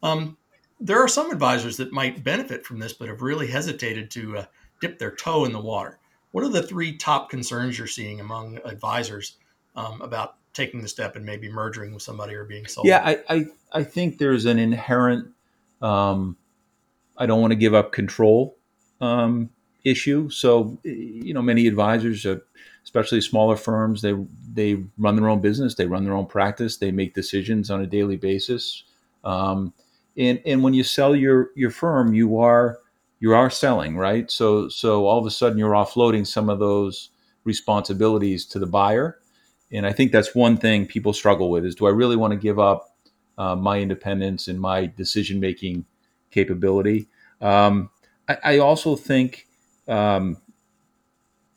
Um, 0.03 0.37
there 0.81 1.03
are 1.03 1.09
some 1.09 1.31
advisors 1.31 1.77
that 1.79 1.93
might 1.93 2.25
benefit 2.25 2.67
from 2.67 2.79
this, 2.79 2.93
but 2.93 3.09
have 3.09 3.23
really 3.23 3.47
hesitated 3.47 4.11
to 4.13 4.39
uh, 4.39 4.45
dip 4.81 4.99
their 4.99 5.15
toe 5.15 5.45
in 5.45 5.53
the 5.53 5.61
water. 5.61 5.99
What 6.33 6.45
are 6.45 6.51
the 6.51 6.63
three 6.63 6.97
top 6.97 7.31
concerns 7.31 7.79
you're 7.79 7.87
seeing 7.87 8.21
among 8.21 8.59
advisors 8.65 9.39
um, 9.75 10.03
about 10.03 10.35
taking 10.53 10.83
the 10.83 10.89
step 10.89 11.17
and 11.17 11.25
maybe 11.25 11.49
merging 11.49 11.95
with 11.95 12.03
somebody 12.03 12.35
or 12.35 12.45
being 12.45 12.67
sold? 12.67 12.87
Yeah, 12.87 13.01
I, 13.03 13.19
I, 13.29 13.47
I 13.73 13.85
think 13.85 14.19
there's 14.19 14.45
an 14.45 14.59
inherent, 14.59 15.29
um, 15.81 16.37
I 17.17 17.27
don't 17.27 17.41
want 17.41 17.53
to 17.53 17.57
give 17.57 17.75
up 17.75 17.93
control 17.93 18.57
um, 19.01 19.51
issue. 19.87 20.29
So, 20.31 20.79
you 20.83 21.33
know, 21.33 21.43
many 21.43 21.67
advisors, 21.69 22.27
uh, 22.27 22.39
especially 22.83 23.21
smaller 23.21 23.57
firms, 23.57 24.03
they 24.03 24.15
they 24.53 24.83
run 24.99 25.17
their 25.17 25.29
own 25.29 25.41
business, 25.41 25.77
they 25.77 25.87
run 25.87 26.05
their 26.05 26.15
own 26.15 26.27
practice, 26.27 26.77
they 26.77 26.91
make 26.91 27.15
decisions 27.15 27.71
on 27.71 27.81
a 27.81 27.87
daily 27.87 28.17
basis. 28.17 28.83
Um, 29.25 29.73
and 30.17 30.41
and 30.45 30.63
when 30.63 30.75
you 30.75 30.83
sell 30.83 31.15
your 31.15 31.51
your 31.55 31.71
firm, 31.71 32.15
you 32.15 32.39
are 32.39 32.81
you 33.21 33.33
are 33.33 33.49
selling, 33.49 33.97
right? 33.97 34.31
So 34.31 34.69
so 34.69 35.07
all 35.07 35.19
of 35.19 35.27
a 35.27 35.31
sudden 35.31 35.59
you're 35.59 35.71
offloading 35.71 36.27
some 36.27 36.49
of 36.49 36.59
those 36.59 37.11
responsibilities 37.45 38.45
to 38.47 38.59
the 38.59 38.67
buyer. 38.67 39.19
And 39.73 39.87
I 39.87 39.93
think 39.93 40.13
that's 40.13 40.35
one 40.35 40.57
thing 40.57 40.87
people 40.87 41.13
struggle 41.13 41.49
with: 41.49 41.65
is 41.65 41.77
do 41.77 41.87
I 41.87 41.91
really 41.91 42.17
want 42.17 42.33
to 42.33 42.39
give 42.39 42.59
up 42.59 42.95
uh, 43.39 43.55
my 43.55 43.81
independence 43.81 44.49
and 44.49 44.61
my 44.61 44.87
decision 44.87 45.39
making 45.39 45.85
capability? 46.31 47.09
Um, 47.41 47.91
I, 48.29 48.39
I 48.45 48.59
also 48.59 48.97
think 48.97 49.46
um, 49.89 50.39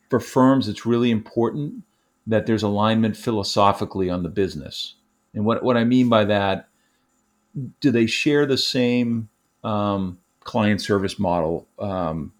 for 0.09 0.19
firms, 0.19 0.67
it's 0.67 0.85
really 0.85 1.11
important 1.11 1.83
that 2.27 2.45
there's 2.45 2.63
alignment 2.63 3.17
philosophically 3.17 4.09
on 4.09 4.23
the 4.23 4.29
business. 4.29 4.95
And 5.33 5.45
what, 5.45 5.63
what 5.63 5.77
I 5.77 5.83
mean 5.83 6.09
by 6.09 6.25
that, 6.25 6.69
do 7.79 7.91
they 7.91 8.05
share 8.05 8.45
the 8.45 8.57
same 8.57 9.29
um, 9.63 10.19
client 10.41 10.81
service 10.81 11.19
model 11.19 11.67
um, 11.79 12.33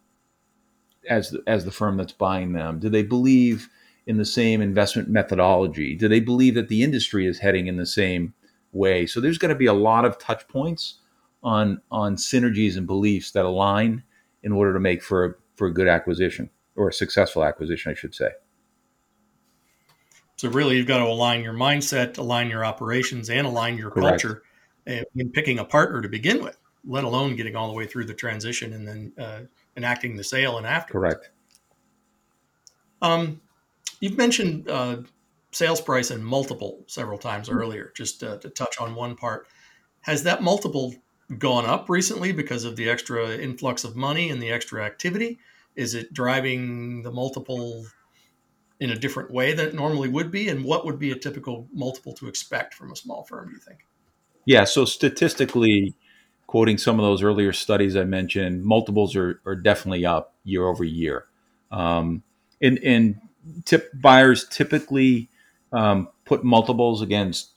as, 1.10 1.32
the, 1.32 1.44
as 1.48 1.66
the 1.66 1.72
firm 1.72 1.98
that's 1.98 2.12
buying 2.12 2.54
them? 2.54 2.80
Do 2.80 2.90
they 2.90 3.04
believe 3.04 3.70
in 4.06 4.18
the 4.18 4.26
same 4.26 4.62
investment 4.62 5.10
methodology? 5.10 5.96
Do 5.96 6.08
they 6.08 6.20
believe 6.20 6.56
that 6.56 6.70
the 6.70 6.84
industry 6.84 7.28
is 7.28 7.40
heading 7.40 7.68
in 7.68 7.78
the 7.78 7.86
same 7.86 8.34
way? 8.72 9.06
So 9.06 9.20
there's 9.20 9.38
going 9.38 9.54
to 9.54 9.56
be 9.56 9.66
a 9.66 9.74
lot 9.74 10.06
of 10.06 10.18
touch 10.18 10.48
points 10.48 10.96
on, 11.44 11.82
on 11.92 12.16
synergies 12.16 12.78
and 12.78 12.86
beliefs 12.88 13.32
that 13.32 13.46
align 13.46 14.04
in 14.44 14.52
order 14.52 14.74
to 14.74 14.80
make 14.80 15.04
for 15.04 15.26
a 15.26 15.34
for 15.60 15.68
a 15.68 15.74
good 15.74 15.88
acquisition 15.88 16.50
or 16.76 16.90
a 16.90 16.94
successful 16.94 17.44
acquisition, 17.44 17.92
I 17.92 17.94
should 17.94 18.16
say. 18.16 18.30
So 20.38 20.50
really, 20.50 20.78
you've 20.78 20.88
got 20.88 21.00
to 21.00 21.04
align 21.04 21.44
your 21.44 21.54
mindset, 21.54 22.18
align 22.18 22.50
your 22.50 22.64
operations, 22.64 23.30
and 23.30 23.46
align 23.46 23.78
your 23.78 23.92
Correct. 23.92 24.24
culture 24.24 24.44
in 24.86 25.30
picking 25.32 25.60
a 25.60 25.66
partner 25.66 26.02
to 26.02 26.08
begin 26.08 26.42
with. 26.42 26.58
Let 26.88 27.04
alone 27.04 27.36
getting 27.36 27.58
all 27.58 27.68
the 27.68 27.74
way 27.74 27.86
through 27.86 28.06
the 28.06 28.14
transition 28.14 28.72
and 28.72 28.88
then 28.88 29.14
uh, 29.20 29.42
enacting 29.76 30.16
the 30.16 30.24
sale 30.24 30.58
and 30.58 30.66
after. 30.66 30.94
Correct. 30.94 31.30
Um, 33.02 33.42
you've 34.00 34.18
mentioned 34.18 34.70
uh, 34.70 35.02
sales 35.52 35.82
price 35.82 36.10
and 36.10 36.26
multiple 36.26 36.86
several 36.88 37.20
times 37.20 37.50
earlier. 37.50 37.92
Just 37.98 38.24
uh, 38.24 38.38
to 38.38 38.50
touch 38.50 38.80
on 38.80 38.96
one 38.96 39.18
part, 39.18 39.48
has 40.02 40.24
that 40.24 40.42
multiple 40.42 40.96
gone 41.38 41.66
up 41.66 41.90
recently 41.90 42.32
because 42.32 42.64
of 42.64 42.78
the 42.78 42.90
extra 42.90 43.32
influx 43.32 43.84
of 43.84 43.98
money 43.98 44.30
and 44.30 44.42
the 44.42 44.52
extra 44.52 44.86
activity? 44.86 45.38
Is 45.80 45.96
it 45.96 46.14
driving 46.14 47.04
the 47.04 47.12
multiple 47.12 47.86
in 48.82 48.90
a 48.90 48.96
different 48.96 49.32
way 49.32 49.54
than 49.54 49.68
it 49.68 49.74
normally 49.74 50.10
would 50.10 50.30
be? 50.30 50.50
And 50.50 50.66
what 50.66 50.86
would 50.86 51.00
be 51.00 51.12
a 51.12 51.16
typical 51.16 51.70
multiple 51.72 52.14
to 52.16 52.28
expect 52.28 52.74
from 52.74 52.92
a 52.92 52.96
small 52.96 53.24
firm, 53.24 53.48
do 53.48 53.54
you 53.54 53.60
think? 53.60 53.86
Yeah, 54.46 54.66
so 54.66 54.84
statistically, 54.84 55.96
quoting 56.48 56.78
some 56.78 57.00
of 57.00 57.06
those 57.06 57.24
earlier 57.24 57.54
studies 57.54 57.96
I 57.96 58.04
mentioned, 58.04 58.66
multiples 58.66 59.16
are, 59.16 59.40
are 59.46 59.56
definitely 59.56 60.06
up 60.06 60.36
year 60.44 60.68
over 60.68 60.84
year. 60.84 61.26
Um, 61.72 62.24
and 62.62 62.78
and 62.80 63.22
tip 63.64 63.90
buyers 63.94 64.48
typically 64.50 65.30
um, 65.72 66.10
put 66.26 66.44
multiples 66.44 67.02
against 67.02 67.52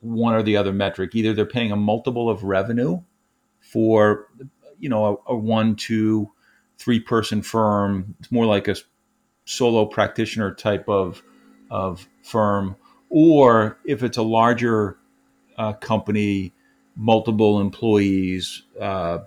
one 0.00 0.34
or 0.34 0.42
the 0.42 0.56
other 0.56 0.72
metric. 0.72 1.14
Either 1.14 1.32
they're 1.32 1.46
paying 1.46 1.72
a 1.72 1.76
multiple 1.76 2.30
of 2.30 2.44
revenue 2.44 3.00
for, 3.60 4.28
you 4.78 4.88
know, 4.88 5.22
a, 5.28 5.32
a 5.32 5.36
one, 5.36 5.74
two, 5.74 6.30
three 6.80 6.98
person 6.98 7.42
firm. 7.42 8.16
It's 8.18 8.32
more 8.32 8.46
like 8.46 8.66
a 8.66 8.74
solo 9.44 9.84
practitioner 9.84 10.54
type 10.54 10.88
of 10.88 11.22
of 11.70 12.08
firm, 12.22 12.74
or 13.10 13.78
if 13.84 14.02
it's 14.02 14.16
a 14.16 14.22
larger 14.22 14.96
uh, 15.56 15.74
company, 15.74 16.52
multiple 16.96 17.60
employees, 17.60 18.62
uh, 18.80 19.18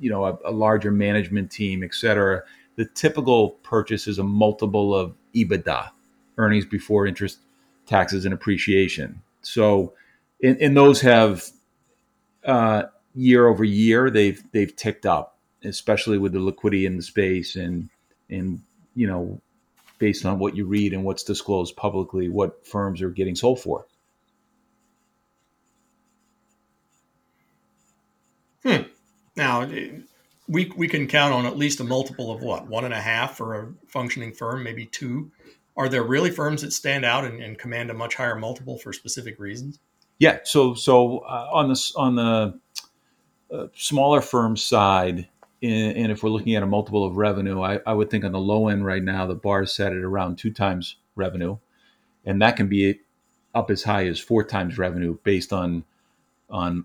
you 0.00 0.10
know, 0.10 0.24
a, 0.24 0.38
a, 0.46 0.50
larger 0.50 0.90
management 0.90 1.50
team, 1.50 1.84
et 1.84 1.94
cetera. 1.94 2.42
The 2.74 2.86
typical 2.86 3.50
purchase 3.62 4.08
is 4.08 4.18
a 4.18 4.24
multiple 4.24 4.94
of 4.94 5.14
EBITDA, 5.34 5.90
earnings 6.38 6.66
before 6.66 7.06
interest, 7.06 7.38
taxes, 7.86 8.24
and 8.24 8.34
appreciation. 8.34 9.22
So, 9.42 9.92
and, 10.42 10.60
and 10.60 10.76
those 10.76 11.02
have 11.02 11.44
uh, 12.44 12.84
year 13.14 13.46
over 13.46 13.64
year 13.64 14.10
they've 14.10 14.42
they've 14.52 14.74
ticked 14.74 15.06
up, 15.06 15.35
especially 15.66 16.18
with 16.18 16.32
the 16.32 16.40
liquidity 16.40 16.86
in 16.86 16.96
the 16.96 17.02
space 17.02 17.56
and 17.56 17.88
and 18.30 18.62
you 18.94 19.06
know 19.06 19.40
based 19.98 20.26
on 20.26 20.38
what 20.38 20.56
you 20.56 20.66
read 20.66 20.92
and 20.92 21.04
what's 21.04 21.22
disclosed 21.22 21.76
publicly, 21.76 22.28
what 22.28 22.66
firms 22.66 23.00
are 23.02 23.10
getting 23.10 23.34
sold 23.34 23.60
for. 23.60 23.86
Hmm. 28.62 28.82
Now, 29.36 29.68
we 30.48 30.72
we 30.76 30.88
can 30.88 31.06
count 31.06 31.32
on 31.32 31.46
at 31.46 31.56
least 31.56 31.80
a 31.80 31.84
multiple 31.84 32.30
of 32.32 32.42
what 32.42 32.68
one 32.68 32.84
and 32.84 32.94
a 32.94 33.00
half 33.00 33.36
for 33.36 33.54
a 33.54 33.68
functioning 33.88 34.32
firm, 34.32 34.62
maybe 34.62 34.86
two. 34.86 35.30
Are 35.76 35.88
there 35.88 36.02
really 36.02 36.30
firms 36.30 36.62
that 36.62 36.72
stand 36.72 37.04
out 37.04 37.24
and, 37.24 37.42
and 37.42 37.58
command 37.58 37.90
a 37.90 37.94
much 37.94 38.14
higher 38.14 38.34
multiple 38.34 38.78
for 38.78 38.92
specific 38.92 39.38
reasons? 39.38 39.78
Yeah. 40.18 40.38
So 40.44 40.74
so 40.74 41.18
uh, 41.18 41.48
on 41.52 41.68
the 41.68 41.92
on 41.96 42.16
the 42.16 42.60
uh, 43.54 43.66
smaller 43.76 44.20
firm 44.20 44.56
side, 44.56 45.28
and 45.62 46.12
if 46.12 46.22
we're 46.22 46.30
looking 46.30 46.54
at 46.54 46.62
a 46.62 46.66
multiple 46.66 47.04
of 47.04 47.16
revenue, 47.16 47.62
I, 47.62 47.80
I, 47.86 47.94
would 47.94 48.10
think 48.10 48.24
on 48.24 48.32
the 48.32 48.38
low 48.38 48.68
end 48.68 48.84
right 48.84 49.02
now, 49.02 49.26
the 49.26 49.34
bar 49.34 49.62
is 49.62 49.74
set 49.74 49.92
at 49.92 49.98
around 49.98 50.36
two 50.36 50.52
times 50.52 50.96
revenue, 51.14 51.56
and 52.24 52.42
that 52.42 52.56
can 52.56 52.68
be 52.68 53.00
up 53.54 53.70
as 53.70 53.82
high 53.82 54.06
as 54.06 54.20
four 54.20 54.44
times 54.44 54.78
revenue 54.78 55.16
based 55.24 55.52
on 55.52 55.84
on 56.50 56.84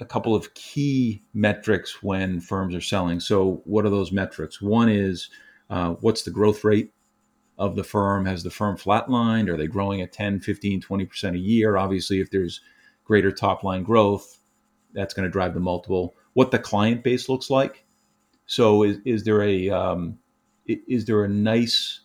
a 0.00 0.04
couple 0.04 0.34
of 0.34 0.52
key 0.54 1.22
metrics 1.32 2.02
when 2.02 2.40
firms 2.40 2.74
are 2.74 2.80
selling. 2.80 3.20
So, 3.20 3.62
what 3.64 3.84
are 3.84 3.90
those 3.90 4.12
metrics? 4.12 4.60
One 4.60 4.88
is 4.88 5.30
uh, 5.70 5.90
what's 6.00 6.22
the 6.22 6.30
growth 6.30 6.64
rate 6.64 6.92
of 7.58 7.76
the 7.76 7.84
firm? 7.84 8.26
Has 8.26 8.42
the 8.42 8.50
firm 8.50 8.76
flatlined? 8.76 9.48
Are 9.48 9.56
they 9.56 9.66
growing 9.66 10.00
at 10.00 10.12
10, 10.12 10.40
15, 10.40 10.82
20% 10.82 11.34
a 11.34 11.38
year? 11.38 11.76
Obviously, 11.76 12.20
if 12.20 12.30
there's 12.30 12.60
greater 13.04 13.30
top 13.30 13.62
line 13.62 13.82
growth, 13.82 14.38
that's 14.92 15.14
going 15.14 15.26
to 15.26 15.32
drive 15.32 15.54
the 15.54 15.60
multiple. 15.60 16.14
What 16.34 16.50
the 16.50 16.58
client 16.58 17.02
base 17.02 17.28
looks 17.28 17.50
like. 17.50 17.84
So, 18.48 18.82
is, 18.82 18.98
is 19.04 19.22
there 19.22 19.42
a 19.42 19.70
um, 19.70 20.18
is 20.66 21.04
there 21.04 21.22
a 21.22 21.28
nice 21.28 22.00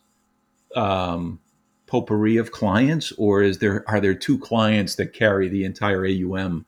um, 0.75 1.39
potpourri 1.87 2.37
of 2.37 2.51
clients, 2.51 3.11
or 3.13 3.41
is 3.41 3.57
there 3.57 3.83
are 3.87 3.99
there 3.99 4.13
two 4.13 4.37
clients 4.37 4.95
that 4.95 5.13
carry 5.13 5.49
the 5.49 5.65
entire 5.65 6.05
AUM 6.05 6.67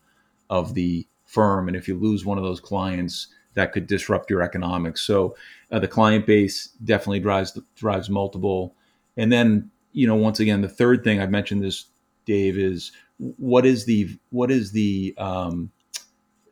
of 0.49 0.73
the 0.73 1.07
firm. 1.25 1.67
And 1.67 1.75
if 1.75 1.87
you 1.87 1.97
lose 1.97 2.25
one 2.25 2.37
of 2.37 2.43
those 2.43 2.59
clients, 2.59 3.27
that 3.55 3.71
could 3.71 3.87
disrupt 3.87 4.29
your 4.29 4.41
economics. 4.41 5.01
So 5.01 5.35
uh, 5.71 5.79
the 5.79 5.87
client 5.87 6.25
base 6.25 6.67
definitely 6.83 7.19
drives 7.19 7.57
drives 7.75 8.09
multiple. 8.09 8.75
And 9.17 9.31
then 9.31 9.71
you 9.93 10.07
know 10.07 10.15
once 10.15 10.39
again 10.39 10.61
the 10.61 10.69
third 10.69 11.03
thing 11.03 11.19
I've 11.19 11.31
mentioned 11.31 11.63
this 11.63 11.85
Dave 12.25 12.57
is 12.57 12.91
what 13.17 13.65
is 13.65 13.85
the 13.85 14.17
what 14.29 14.51
is 14.51 14.71
the 14.71 15.13
um, 15.17 15.71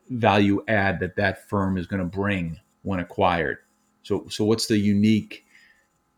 value 0.09 0.63
add 0.67 0.99
that 0.99 1.15
that 1.17 1.49
firm 1.49 1.77
is 1.77 1.87
going 1.87 2.01
to 2.01 2.05
bring 2.05 2.59
when 2.83 2.99
acquired. 2.99 3.57
So 4.03 4.27
so 4.29 4.45
what's 4.45 4.67
the 4.67 4.77
unique 4.77 5.45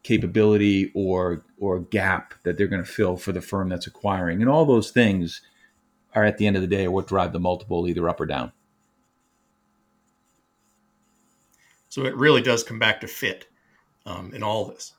capability 0.04 0.92
or 0.94 1.44
or 1.60 1.80
gap 1.80 2.34
that 2.44 2.58
they're 2.58 2.68
going 2.68 2.84
to 2.84 2.90
fill 2.90 3.18
for 3.18 3.32
the 3.32 3.42
firm 3.42 3.70
that's 3.70 3.88
acquiring 3.88 4.42
and 4.42 4.50
all 4.50 4.66
those 4.66 4.92
things 4.92 5.42
are 6.14 6.24
at 6.24 6.38
the 6.38 6.46
end 6.46 6.56
of 6.56 6.62
the 6.62 6.68
day 6.68 6.88
what 6.88 7.08
drive 7.08 7.34
the 7.34 7.40
multiple 7.40 7.88
either 7.88 8.08
up 8.08 8.22
or 8.22 8.26
down. 8.26 8.52
So 11.90 12.06
it 12.06 12.16
really 12.16 12.42
does 12.42 12.64
come 12.64 12.78
back 12.78 13.02
to 13.02 13.08
fit 13.08 13.48
um, 14.06 14.34
in 14.34 14.44
all 14.44 14.66
this. 14.66 14.94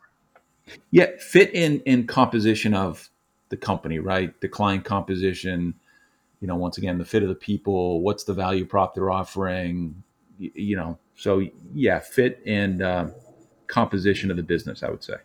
Yeah, 0.91 1.11
fit 1.19 1.55
in 1.55 1.81
in 1.81 2.07
composition 2.07 2.75
of 2.75 3.11
the 3.51 3.57
company, 3.57 3.99
right? 3.99 4.39
The 4.41 4.49
client 4.49 4.85
composition. 4.85 5.75
You 6.41 6.49
know, 6.49 6.57
once 6.57 6.79
again, 6.79 6.99
the 6.99 7.05
fit 7.05 7.23
of 7.23 7.29
the 7.29 7.35
people. 7.35 8.01
What's 8.01 8.25
the 8.25 8.35
value 8.35 8.65
prop 8.65 8.95
they're 8.95 9.11
offering? 9.11 10.03
You, 10.39 10.51
you 10.55 10.77
know, 10.77 10.99
so 11.17 11.43
yeah, 11.75 11.99
fit 11.99 12.43
and 12.47 12.83
uh, 12.83 13.09
composition 13.67 14.31
of 14.31 14.37
the 14.37 14.43
business. 14.43 14.83
I 14.83 14.91
would 14.91 15.03
say. 15.03 15.17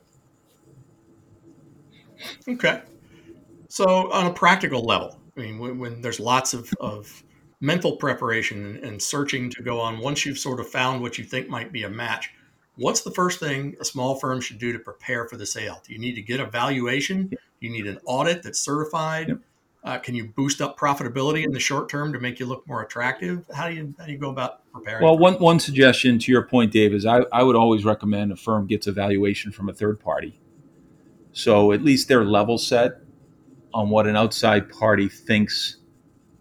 Okay. 2.48 2.82
So 3.68 4.12
on 4.12 4.28
a 4.28 4.34
practical 4.34 4.84
level, 4.84 5.20
I 5.38 5.42
mean, 5.42 5.60
when, 5.60 5.80
when 5.80 6.02
there's 6.02 6.20
lots 6.20 6.54
of, 6.54 6.72
of 6.80 7.24
mental 7.62 7.96
preparation 7.96 8.80
and 8.84 9.02
searching 9.02 9.50
to 9.52 9.64
go 9.64 9.80
on, 9.80 10.00
once 10.00 10.26
you've 10.26 10.38
sort 10.38 10.60
of 10.60 10.70
found 10.70 11.02
what 11.02 11.18
you 11.18 11.24
think 11.24 11.48
might 11.48 11.72
be 11.72 11.84
a 11.84 11.90
match, 11.90 12.32
what's 12.76 13.02
the 13.02 13.12
first 13.12 13.40
thing 13.40 13.76
a 13.80 13.86
small 13.86 14.20
firm 14.20 14.42
should 14.42 14.60
do 14.60 14.74
to 14.74 14.80
prepare 14.80 15.28
for 15.28 15.38
the 15.38 15.46
sale? 15.46 15.82
Do 15.86 15.94
you 15.94 16.00
need 16.00 16.16
to 16.16 16.22
get 16.22 16.40
a 16.40 16.46
valuation? 16.46 17.28
Do 17.28 17.38
you 17.60 17.70
need 17.70 17.88
an 17.88 18.00
audit 18.06 18.44
that's 18.44 18.60
certified? 18.60 19.30
Yep. 19.30 19.40
Uh, 19.84 19.98
can 19.98 20.14
you 20.14 20.28
boost 20.28 20.62
up 20.62 20.78
profitability 20.78 21.44
in 21.44 21.52
the 21.52 21.60
short 21.60 21.90
term 21.90 22.14
to 22.14 22.20
make 22.20 22.40
you 22.40 22.46
look 22.46 22.68
more 22.68 22.84
attractive? 22.84 23.44
How 23.54 23.68
do 23.68 23.74
you 23.74 23.96
how 23.98 24.06
do 24.06 24.12
you 24.12 24.20
go 24.20 24.30
about 24.30 24.72
preparing? 24.72 25.04
Well, 25.04 25.18
one 25.18 25.36
one 25.36 25.60
suggestion 25.60 26.20
to 26.20 26.32
your 26.32 26.44
point, 26.44 26.72
Dave, 26.72 26.94
is 26.94 27.06
I, 27.06 27.22
I 27.32 27.42
would 27.42 27.56
always 27.56 27.84
recommend 27.84 28.32
a 28.32 28.36
firm 28.36 28.68
gets 28.68 28.86
a 28.86 28.92
valuation 28.92 29.52
from 29.52 29.70
a 29.70 29.74
third 29.74 30.00
party. 30.00 30.40
So 31.34 31.72
at 31.72 31.82
least 31.82 32.08
they're 32.08 32.26
level 32.26 32.58
set 32.58 33.00
on 33.74 33.90
what 33.90 34.06
an 34.06 34.16
outside 34.16 34.70
party 34.70 35.10
thinks 35.10 35.78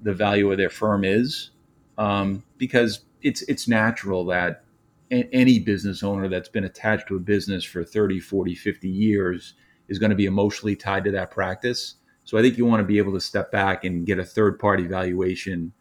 the 0.02 0.12
value 0.12 0.50
of 0.50 0.58
their 0.58 0.70
firm 0.70 1.04
is, 1.04 1.50
um, 1.96 2.42
because 2.58 3.04
it's 3.22 3.40
it's 3.42 3.66
natural 3.66 4.26
that 4.26 4.64
any 5.10 5.58
business 5.58 6.02
owner 6.02 6.28
that's 6.28 6.48
been 6.48 6.64
attached 6.64 7.08
to 7.08 7.16
a 7.16 7.18
business 7.18 7.64
for 7.64 7.82
30, 7.84 8.20
40, 8.20 8.54
50 8.54 8.88
years 8.88 9.54
is 9.88 9.98
going 9.98 10.10
to 10.10 10.16
be 10.16 10.26
emotionally 10.26 10.76
tied 10.76 11.04
to 11.04 11.10
that 11.10 11.30
practice. 11.30 11.96
So 12.30 12.38
I 12.38 12.42
think 12.42 12.56
you 12.56 12.64
want 12.64 12.78
to 12.78 12.86
be 12.86 12.98
able 12.98 13.12
to 13.14 13.20
step 13.20 13.50
back 13.50 13.82
and 13.82 14.06
get 14.06 14.20
a 14.20 14.24
third 14.24 14.60
party 14.60 14.86
valuation 14.86 15.72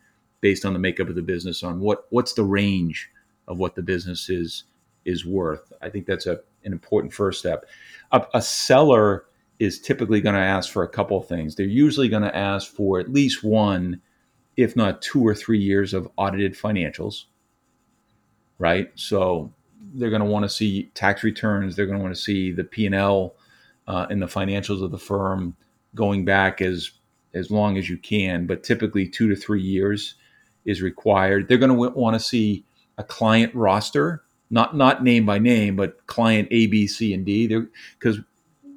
based 0.42 0.66
on 0.66 0.74
the 0.74 0.80
makeup 0.80 1.08
of 1.08 1.14
the 1.14 1.22
business 1.22 1.62
on 1.62 1.80
what 1.80 2.08
what's 2.10 2.34
the 2.34 2.44
range 2.44 3.08
of 3.48 3.60
what 3.60 3.76
the 3.76 3.84
business 3.84 4.32
is 4.32 4.64
is 5.06 5.28
worth. 5.28 5.72
I 5.80 5.92
think 5.92 6.08
that's 6.08 6.26
a, 6.26 6.40
an 6.64 6.72
important 6.72 7.14
first 7.14 7.38
step. 7.38 7.66
A, 8.14 8.26
a 8.34 8.42
seller 8.42 9.26
is 9.60 9.80
typically 9.80 10.22
going 10.22 10.34
to 10.34 10.42
ask 10.42 10.72
for 10.72 10.82
a 10.82 10.88
couple 10.88 11.22
things. 11.22 11.54
They're 11.54 11.68
usually 11.68 12.10
going 12.10 12.24
to 12.24 12.36
ask 12.36 12.74
for 12.74 13.00
at 13.00 13.14
least 13.14 13.44
one, 13.44 14.02
if 14.58 14.76
not 14.76 15.04
two 15.04 15.22
or 15.24 15.36
three 15.36 15.60
years 15.60 15.94
of 15.94 16.10
audited 16.18 16.56
financials, 16.56 17.26
right? 18.58 18.90
So 18.96 19.54
they're 19.94 20.10
going 20.10 20.24
to 20.24 20.28
want 20.28 20.46
to 20.46 20.50
see 20.50 20.86
tax 20.96 21.24
returns. 21.24 21.76
They're 21.76 21.86
going 21.86 22.00
to 22.00 22.04
want 22.04 22.16
to 22.16 22.20
see 22.20 22.52
the 22.52 22.64
P 22.64 22.88
and 22.88 22.96
L 22.96 23.36
uh, 23.88 24.08
and 24.10 24.20
the 24.20 24.26
financials 24.26 24.84
of 24.84 24.90
the 24.90 24.98
firm 24.98 25.56
going 25.96 26.26
back 26.26 26.62
as 26.62 26.92
as 27.34 27.52
long 27.52 27.78
as 27.78 27.90
you 27.90 27.98
can. 27.98 28.48
But 28.48 28.64
typically, 28.64 29.08
two 29.08 29.30
to 29.30 29.36
three 29.36 29.62
years 29.62 30.16
is 30.66 30.82
required. 30.82 31.48
They're 31.48 31.58
going 31.58 31.72
to 31.72 31.76
w- 31.76 31.94
want 31.96 32.16
to 32.16 32.20
see 32.20 32.66
a 32.98 33.04
client 33.04 33.54
roster, 33.56 34.24
not 34.50 34.76
not 34.76 35.04
name 35.04 35.26
by 35.26 35.40
name, 35.40 35.76
but 35.76 36.06
client 36.08 36.48
A, 36.52 36.68
B, 36.68 36.88
C, 36.88 37.14
and 37.14 37.26
D. 37.26 37.48
Because 38.00 38.20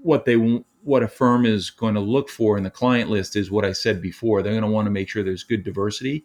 what 0.02 0.24
they 0.24 0.36
what 0.82 1.02
a 1.02 1.08
firm 1.08 1.46
is 1.46 1.70
going 1.70 1.94
to 1.94 2.00
look 2.00 2.28
for 2.28 2.56
in 2.56 2.64
the 2.64 2.70
client 2.70 3.08
list 3.08 3.36
is 3.36 3.50
what 3.50 3.64
I 3.64 3.72
said 3.72 4.02
before. 4.02 4.42
They're 4.42 4.52
going 4.52 4.64
to 4.64 4.70
want 4.70 4.86
to 4.86 4.90
make 4.90 5.08
sure 5.08 5.22
there's 5.22 5.44
good 5.44 5.64
diversity 5.64 6.24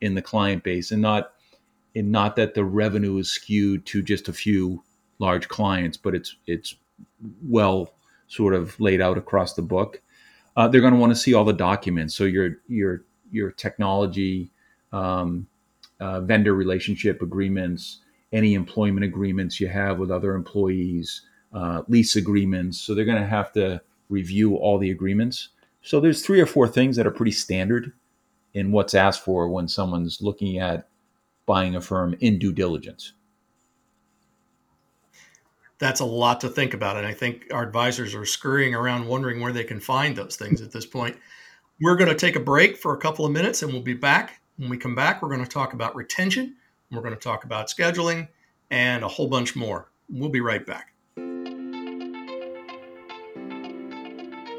in 0.00 0.14
the 0.14 0.22
client 0.22 0.64
base 0.64 0.90
and 0.90 1.00
not 1.00 1.32
and 1.94 2.10
not 2.10 2.36
that 2.36 2.54
the 2.54 2.64
revenue 2.64 3.16
is 3.18 3.30
skewed 3.30 3.86
to 3.86 4.02
just 4.02 4.28
a 4.28 4.32
few 4.32 4.82
large 5.18 5.48
clients, 5.48 5.96
but 5.96 6.14
it's 6.14 6.36
it's 6.46 6.74
well 7.42 7.94
sort 8.26 8.54
of 8.54 8.78
laid 8.80 9.00
out 9.00 9.18
across 9.18 9.54
the 9.54 9.62
book. 9.62 10.02
Uh, 10.56 10.68
they're 10.68 10.80
going 10.80 10.92
to 10.92 10.98
want 10.98 11.10
to 11.10 11.18
see 11.18 11.34
all 11.34 11.44
the 11.44 11.52
documents. 11.52 12.14
So 12.14 12.24
your 12.24 12.58
your 12.68 13.04
your 13.30 13.50
technology, 13.50 14.50
um, 14.92 15.46
uh, 16.00 16.20
vendor 16.20 16.54
relationship 16.54 17.22
agreements, 17.22 18.00
any 18.32 18.54
employment 18.54 19.04
agreements 19.04 19.60
you 19.60 19.68
have 19.68 19.98
with 19.98 20.10
other 20.10 20.34
employees, 20.34 21.22
uh, 21.52 21.82
lease 21.88 22.16
agreements. 22.16 22.80
So 22.80 22.94
they're 22.94 23.04
going 23.04 23.22
to 23.22 23.26
have 23.26 23.52
to 23.52 23.80
review 24.08 24.56
all 24.56 24.78
the 24.78 24.90
agreements. 24.90 25.48
So 25.82 26.00
there's 26.00 26.24
three 26.24 26.40
or 26.40 26.46
four 26.46 26.68
things 26.68 26.96
that 26.96 27.06
are 27.06 27.10
pretty 27.10 27.32
standard 27.32 27.92
in 28.54 28.72
what's 28.72 28.94
asked 28.94 29.24
for 29.24 29.48
when 29.48 29.68
someone's 29.68 30.22
looking 30.22 30.58
at 30.58 30.88
buying 31.46 31.74
a 31.74 31.80
firm 31.80 32.14
in 32.20 32.38
due 32.38 32.52
diligence. 32.52 33.12
That's 35.78 36.00
a 36.00 36.04
lot 36.04 36.40
to 36.42 36.48
think 36.48 36.74
about. 36.74 36.96
And 36.96 37.06
I 37.06 37.12
think 37.12 37.46
our 37.52 37.62
advisors 37.62 38.14
are 38.14 38.24
scurrying 38.24 38.74
around 38.74 39.06
wondering 39.06 39.40
where 39.40 39.52
they 39.52 39.64
can 39.64 39.80
find 39.80 40.16
those 40.16 40.36
things 40.36 40.62
at 40.62 40.72
this 40.72 40.86
point. 40.86 41.16
We're 41.80 41.96
going 41.96 42.10
to 42.10 42.14
take 42.14 42.36
a 42.36 42.40
break 42.40 42.76
for 42.76 42.94
a 42.94 42.98
couple 42.98 43.26
of 43.26 43.32
minutes 43.32 43.62
and 43.62 43.72
we'll 43.72 43.82
be 43.82 43.94
back. 43.94 44.40
When 44.56 44.70
we 44.70 44.78
come 44.78 44.94
back, 44.94 45.20
we're 45.20 45.28
going 45.28 45.44
to 45.44 45.50
talk 45.50 45.72
about 45.72 45.96
retention, 45.96 46.54
we're 46.92 47.02
going 47.02 47.14
to 47.14 47.20
talk 47.20 47.42
about 47.44 47.68
scheduling, 47.68 48.28
and 48.70 49.02
a 49.02 49.08
whole 49.08 49.26
bunch 49.26 49.56
more. 49.56 49.90
We'll 50.08 50.28
be 50.28 50.40
right 50.40 50.64
back. 50.64 50.92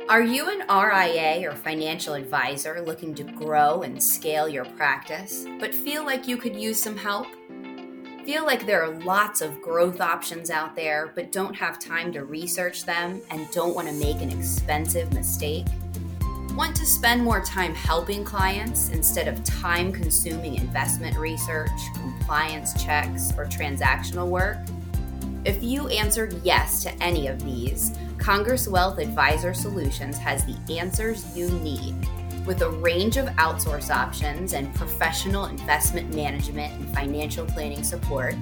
Are 0.07 0.21
you 0.21 0.49
an 0.49 0.59
RIA 0.69 1.49
or 1.49 1.55
financial 1.55 2.13
advisor 2.13 2.79
looking 2.81 3.15
to 3.15 3.23
grow 3.23 3.81
and 3.81 4.01
scale 4.01 4.47
your 4.47 4.65
practice, 4.65 5.47
but 5.59 5.73
feel 5.73 6.05
like 6.05 6.27
you 6.27 6.37
could 6.37 6.55
use 6.55 6.81
some 6.81 6.95
help? 6.95 7.25
Feel 8.25 8.43
like 8.43 8.65
there 8.65 8.83
are 8.83 8.89
lots 9.01 9.41
of 9.41 9.61
growth 9.61 10.01
options 10.01 10.49
out 10.49 10.75
there, 10.75 11.11
but 11.13 11.31
don't 11.31 11.53
have 11.53 11.77
time 11.77 12.11
to 12.13 12.25
research 12.25 12.83
them 12.83 13.21
and 13.29 13.47
don't 13.51 13.75
want 13.75 13.87
to 13.87 13.93
make 13.93 14.19
an 14.19 14.31
expensive 14.31 15.13
mistake? 15.13 15.67
Want 16.55 16.75
to 16.77 16.87
spend 16.87 17.23
more 17.23 17.41
time 17.41 17.75
helping 17.75 18.23
clients 18.23 18.89
instead 18.89 19.27
of 19.27 19.43
time 19.43 19.93
consuming 19.93 20.55
investment 20.55 21.15
research, 21.17 21.69
compliance 21.93 22.83
checks, 22.83 23.31
or 23.37 23.45
transactional 23.45 24.27
work? 24.27 24.57
If 25.45 25.61
you 25.61 25.87
answered 25.89 26.41
yes 26.43 26.81
to 26.81 27.03
any 27.03 27.27
of 27.27 27.45
these, 27.45 27.95
Congress 28.17 28.67
Wealth 28.67 28.97
Advisor 28.97 29.53
Solutions 29.53 30.17
has 30.17 30.43
the 30.45 30.79
answers 30.79 31.37
you 31.37 31.47
need. 31.59 31.93
With 32.45 32.61
a 32.61 32.69
range 32.69 33.17
of 33.17 33.25
outsource 33.37 33.89
options 33.89 34.53
and 34.53 34.73
professional 34.75 35.45
investment 35.45 36.13
management 36.13 36.71
and 36.73 36.93
financial 36.93 37.43
planning 37.43 37.83
support, 37.83 38.35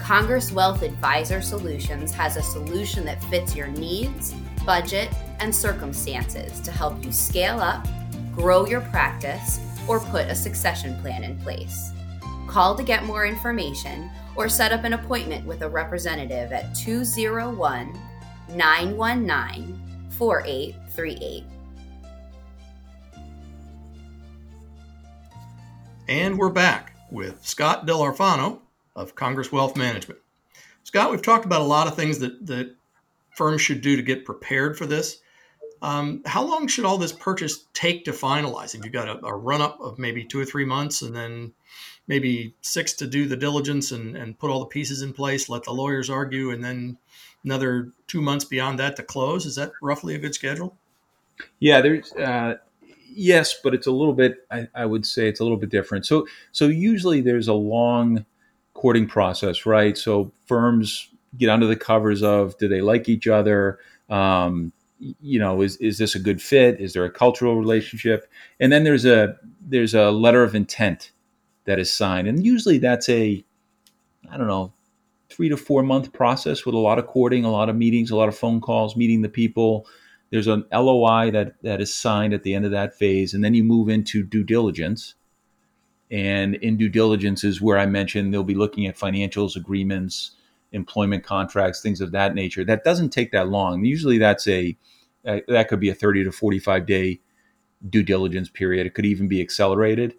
Congress 0.00 0.50
Wealth 0.50 0.82
Advisor 0.82 1.40
Solutions 1.40 2.10
has 2.12 2.36
a 2.36 2.42
solution 2.42 3.04
that 3.04 3.22
fits 3.24 3.54
your 3.54 3.68
needs, 3.68 4.34
budget, 4.66 5.08
and 5.38 5.54
circumstances 5.54 6.60
to 6.62 6.72
help 6.72 7.04
you 7.04 7.12
scale 7.12 7.60
up, 7.60 7.86
grow 8.34 8.66
your 8.66 8.80
practice, 8.80 9.60
or 9.86 10.00
put 10.00 10.26
a 10.26 10.34
succession 10.34 11.00
plan 11.00 11.22
in 11.22 11.38
place. 11.38 11.92
Call 12.48 12.74
to 12.74 12.82
get 12.82 13.04
more 13.04 13.24
information 13.24 14.10
or 14.34 14.48
set 14.48 14.72
up 14.72 14.82
an 14.82 14.94
appointment 14.94 15.46
with 15.46 15.62
a 15.62 15.68
representative 15.68 16.50
at 16.50 16.74
201 16.74 17.96
919 18.48 19.80
4838. 20.10 21.53
And 26.06 26.38
we're 26.38 26.50
back 26.50 26.94
with 27.10 27.46
Scott 27.46 27.86
Dell'Orfano 27.86 28.60
of 28.94 29.14
Congress 29.14 29.50
Wealth 29.50 29.74
Management. 29.74 30.20
Scott, 30.82 31.10
we've 31.10 31.22
talked 31.22 31.46
about 31.46 31.62
a 31.62 31.64
lot 31.64 31.86
of 31.86 31.96
things 31.96 32.18
that, 32.18 32.46
that 32.46 32.74
firms 33.34 33.62
should 33.62 33.80
do 33.80 33.96
to 33.96 34.02
get 34.02 34.26
prepared 34.26 34.76
for 34.76 34.84
this. 34.84 35.20
Um, 35.80 36.22
how 36.26 36.44
long 36.44 36.66
should 36.66 36.84
all 36.84 36.98
this 36.98 37.12
purchase 37.12 37.64
take 37.72 38.04
to 38.04 38.12
finalize? 38.12 38.74
If 38.74 38.84
you've 38.84 38.92
got 38.92 39.08
a, 39.08 39.24
a 39.24 39.34
run 39.34 39.62
up 39.62 39.80
of 39.80 39.98
maybe 39.98 40.24
two 40.24 40.38
or 40.38 40.44
three 40.44 40.66
months 40.66 41.00
and 41.00 41.16
then 41.16 41.54
maybe 42.06 42.54
six 42.60 42.92
to 42.94 43.06
do 43.06 43.26
the 43.26 43.36
diligence 43.36 43.90
and, 43.90 44.14
and 44.14 44.38
put 44.38 44.50
all 44.50 44.60
the 44.60 44.66
pieces 44.66 45.00
in 45.00 45.14
place, 45.14 45.48
let 45.48 45.64
the 45.64 45.72
lawyers 45.72 46.10
argue, 46.10 46.50
and 46.50 46.62
then 46.62 46.98
another 47.44 47.92
two 48.08 48.20
months 48.20 48.44
beyond 48.44 48.78
that 48.78 48.96
to 48.96 49.02
close. 49.02 49.46
Is 49.46 49.56
that 49.56 49.72
roughly 49.80 50.14
a 50.14 50.18
good 50.18 50.34
schedule? 50.34 50.76
Yeah, 51.60 51.80
there's 51.80 52.12
uh, 52.12 52.56
yes, 53.14 53.54
but 53.62 53.74
it's 53.74 53.86
a 53.86 53.92
little 53.92 54.14
bit. 54.14 54.46
I, 54.50 54.68
I, 54.74 54.86
would 54.86 55.06
say 55.06 55.28
it's 55.28 55.40
a 55.40 55.42
little 55.42 55.58
bit 55.58 55.70
different. 55.70 56.06
So 56.06 56.26
so 56.52 56.66
usually 56.66 57.20
there's 57.20 57.48
a 57.48 57.54
long 57.54 58.24
courting 58.74 59.06
process, 59.06 59.66
right? 59.66 59.96
So 59.96 60.32
firms 60.46 61.08
get 61.38 61.48
under 61.48 61.66
the 61.66 61.76
covers 61.76 62.22
of 62.22 62.56
do 62.58 62.68
they 62.68 62.80
like 62.80 63.08
each 63.08 63.26
other. 63.26 63.78
Um, 64.08 64.72
you 64.98 65.38
know, 65.38 65.62
is 65.62 65.76
is 65.78 65.98
this 65.98 66.14
a 66.14 66.18
good 66.18 66.40
fit? 66.40 66.80
Is 66.80 66.92
there 66.92 67.04
a 67.04 67.10
cultural 67.10 67.56
relationship? 67.56 68.30
And 68.60 68.72
then 68.72 68.84
there's 68.84 69.04
a 69.04 69.36
there's 69.60 69.94
a 69.94 70.10
letter 70.10 70.42
of 70.42 70.54
intent 70.54 71.10
that 71.64 71.78
is 71.78 71.92
signed, 71.92 72.28
and 72.28 72.44
usually 72.44 72.78
that's 72.78 73.08
a 73.08 73.44
I 74.30 74.36
don't 74.36 74.46
know 74.46 74.72
three 75.28 75.48
to 75.48 75.56
four 75.56 75.82
month 75.82 76.12
process 76.12 76.64
with 76.64 76.74
a 76.74 76.78
lot 76.78 76.98
of 76.98 77.06
courting, 77.06 77.44
a 77.44 77.50
lot 77.50 77.68
of 77.68 77.76
meetings, 77.76 78.10
a 78.10 78.16
lot 78.16 78.28
of 78.28 78.36
phone 78.36 78.60
calls, 78.60 78.96
meeting 78.96 79.22
the 79.22 79.28
people. 79.28 79.86
There's 80.34 80.48
an 80.48 80.64
LOI 80.72 81.30
that 81.30 81.54
that 81.62 81.80
is 81.80 81.94
signed 81.94 82.34
at 82.34 82.42
the 82.42 82.54
end 82.54 82.64
of 82.64 82.72
that 82.72 82.96
phase, 82.96 83.34
and 83.34 83.44
then 83.44 83.54
you 83.54 83.62
move 83.62 83.88
into 83.88 84.24
due 84.24 84.42
diligence. 84.42 85.14
And 86.10 86.56
in 86.56 86.76
due 86.76 86.88
diligence 86.88 87.44
is 87.44 87.62
where 87.62 87.78
I 87.78 87.86
mentioned 87.86 88.34
they'll 88.34 88.42
be 88.42 88.56
looking 88.56 88.84
at 88.88 88.98
financials, 88.98 89.54
agreements, 89.54 90.32
employment 90.72 91.22
contracts, 91.22 91.80
things 91.80 92.00
of 92.00 92.10
that 92.10 92.34
nature. 92.34 92.64
That 92.64 92.82
doesn't 92.82 93.10
take 93.10 93.30
that 93.30 93.48
long. 93.48 93.84
Usually, 93.84 94.18
that's 94.18 94.48
a 94.48 94.76
that 95.22 95.68
could 95.68 95.78
be 95.78 95.88
a 95.88 95.94
30 95.94 96.24
to 96.24 96.32
45 96.32 96.84
day 96.84 97.20
due 97.88 98.02
diligence 98.02 98.48
period. 98.48 98.88
It 98.88 98.94
could 98.94 99.06
even 99.06 99.28
be 99.28 99.40
accelerated. 99.40 100.16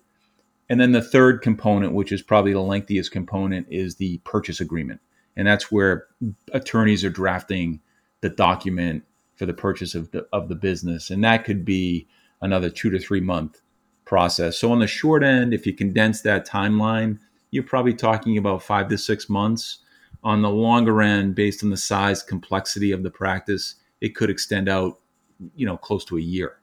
And 0.70 0.80
then 0.80 0.94
the 0.94 1.02
third 1.02 1.42
component, 1.42 1.92
which 1.92 2.14
is 2.14 2.22
probably 2.22 2.54
the 2.54 2.60
lengthiest 2.60 3.12
component, 3.12 3.68
is 3.70 3.98
the 3.98 4.20
purchase 4.20 4.62
agreement. 4.62 5.02
And 5.36 5.46
that's 5.46 5.74
where 5.74 6.08
attorneys 6.54 7.04
are 7.04 7.10
drafting 7.10 7.82
the 8.22 8.30
document 8.30 9.04
for 9.36 9.46
the 9.46 9.54
purchase 9.54 9.96
of 9.96 10.12
the, 10.12 10.28
of 10.32 10.50
the 10.50 10.56
business. 10.56 11.10
And 11.10 11.24
that 11.24 11.46
could 11.46 11.66
be 11.66 12.08
another 12.42 12.70
two 12.70 12.90
to 12.90 13.00
three 13.00 13.22
month 13.22 13.62
process. 14.06 14.58
So 14.58 14.72
on 14.72 14.80
the 14.80 14.88
short 14.88 15.24
end, 15.24 15.54
if 15.54 15.66
you 15.66 15.74
condense 15.74 16.22
that 16.22 16.48
timeline, 16.48 17.20
you're 17.52 17.64
probably 17.64 17.94
talking 17.94 18.38
about 18.38 18.64
five 18.64 18.88
to 18.90 18.98
six 18.98 19.30
months. 19.30 19.80
On 20.24 20.42
the 20.42 20.50
longer 20.50 21.02
end, 21.02 21.36
based 21.36 21.64
on 21.64 21.70
the 21.70 21.78
size, 21.78 22.24
complexity 22.24 22.92
of 22.92 23.04
the 23.04 23.12
practice, 23.12 23.76
it 24.02 24.16
could 24.16 24.30
extend 24.30 24.68
out, 24.68 25.00
you 25.56 25.66
know, 25.66 25.78
close 25.78 26.04
to 26.06 26.18
a 26.18 26.22
year. 26.22 26.58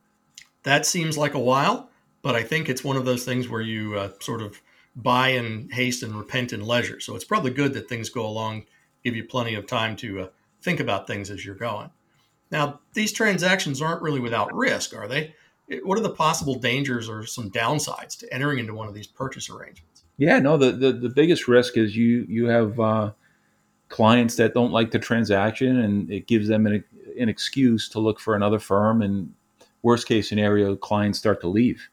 That 0.64 0.84
seems 0.86 1.16
like 1.16 1.34
a 1.34 1.40
while, 1.40 1.90
but 2.22 2.34
I 2.34 2.42
think 2.42 2.68
it's 2.68 2.84
one 2.84 2.96
of 2.96 3.04
those 3.04 3.24
things 3.24 3.48
where 3.48 3.60
you 3.60 3.96
uh, 3.96 4.10
sort 4.20 4.42
of 4.42 4.60
buy 4.94 5.28
in 5.28 5.68
haste 5.70 6.02
and 6.02 6.14
repent 6.14 6.52
in 6.52 6.64
leisure. 6.64 7.00
So 7.00 7.14
it's 7.14 7.24
probably 7.24 7.50
good 7.50 7.72
that 7.74 7.88
things 7.88 8.10
go 8.10 8.26
along, 8.26 8.66
give 9.04 9.16
you 9.16 9.24
plenty 9.24 9.54
of 9.54 9.66
time 9.66 9.96
to 9.96 10.20
uh, 10.22 10.28
think 10.60 10.80
about 10.80 11.06
things 11.06 11.30
as 11.30 11.44
you're 11.44 11.54
going. 11.54 11.90
Now, 12.52 12.80
these 12.92 13.12
transactions 13.12 13.80
aren't 13.80 14.02
really 14.02 14.20
without 14.20 14.54
risk, 14.54 14.94
are 14.94 15.08
they? 15.08 15.34
What 15.82 15.98
are 15.98 16.02
the 16.02 16.10
possible 16.10 16.54
dangers 16.54 17.08
or 17.08 17.24
some 17.24 17.50
downsides 17.50 18.18
to 18.18 18.32
entering 18.32 18.58
into 18.58 18.74
one 18.74 18.88
of 18.88 18.94
these 18.94 19.06
purchase 19.06 19.48
arrangements? 19.48 20.04
Yeah, 20.18 20.38
no, 20.38 20.58
the, 20.58 20.72
the, 20.72 20.92
the 20.92 21.08
biggest 21.08 21.48
risk 21.48 21.78
is 21.78 21.96
you 21.96 22.26
you 22.28 22.46
have 22.46 22.78
uh, 22.78 23.12
clients 23.88 24.36
that 24.36 24.52
don't 24.52 24.70
like 24.70 24.90
the 24.90 24.98
transaction, 24.98 25.78
and 25.78 26.10
it 26.10 26.26
gives 26.26 26.46
them 26.46 26.66
an, 26.66 26.84
an 27.18 27.30
excuse 27.30 27.88
to 27.88 28.00
look 28.00 28.20
for 28.20 28.36
another 28.36 28.58
firm. 28.58 29.00
And 29.00 29.32
worst 29.80 30.06
case 30.06 30.28
scenario, 30.28 30.76
clients 30.76 31.18
start 31.18 31.40
to 31.40 31.48
leave 31.48 31.88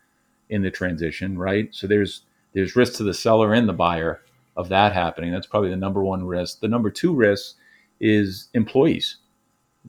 in 0.50 0.62
the 0.62 0.72
transition, 0.72 1.38
right? 1.38 1.70
So 1.72 1.88
there's 1.88 2.24
there's 2.54 2.76
risk 2.76 2.96
to 2.96 3.04
the 3.04 3.14
seller 3.14 3.54
and 3.54 3.70
the 3.70 3.74
buyer 3.74 4.22
of 4.58 4.68
that 4.70 4.92
happening. 4.92 5.32
That's 5.32 5.48
probably 5.48 5.70
the 5.70 5.78
number 5.78 6.04
one 6.04 6.26
risk. 6.26 6.60
The 6.60 6.68
number 6.68 6.90
two 6.90 7.14
risk 7.14 7.56
is 8.02 8.50
employees 8.54 9.18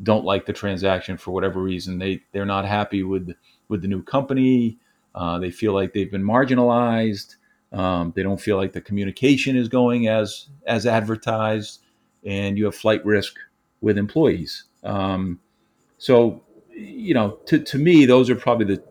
don't 0.03 0.25
like 0.25 0.47
the 0.47 0.53
transaction 0.53 1.17
for 1.17 1.33
whatever 1.33 1.61
reason. 1.61 1.99
They 1.99 2.23
they're 2.33 2.47
not 2.47 2.65
happy 2.65 3.03
with 3.03 3.35
with 3.69 3.83
the 3.83 3.89
new 3.89 4.03
company. 4.03 4.79
Uh, 5.15 5.39
they 5.39 5.51
feel 5.51 5.73
like 5.73 5.93
they've 5.93 6.11
been 6.11 6.23
marginalized. 6.25 7.37
Um, 7.73 8.13
they 8.17 8.23
don't 8.23 8.41
feel 8.41 8.57
like 8.57 8.73
the 8.73 8.81
communication 8.81 9.57
is 9.57 9.69
going 9.69 10.09
as 10.09 10.49
as 10.67 10.87
advertised, 10.87 11.81
and 12.25 12.59
you 12.59 12.65
have 12.67 12.75
flight 12.75 13.05
risk 13.05 13.37
with 13.81 13.97
employees. 13.97 14.65
Um, 14.83 15.41
so, 15.99 16.43
you 16.71 17.15
know, 17.15 17.39
to, 17.47 17.59
to 17.59 17.79
me, 17.79 18.07
those 18.07 18.31
are 18.31 18.37
probably 18.37 18.75
the 18.75 18.83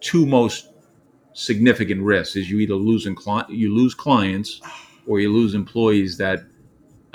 two 0.00 0.26
most 0.26 0.68
significant 1.34 2.02
risks 2.02 2.36
is 2.36 2.50
you 2.50 2.60
either 2.60 2.74
lose 2.74 3.08
cli- 3.16 3.44
you 3.48 3.74
lose 3.74 3.94
clients 3.94 4.60
or 5.06 5.18
you 5.20 5.32
lose 5.32 5.54
employees 5.54 6.18
that 6.18 6.40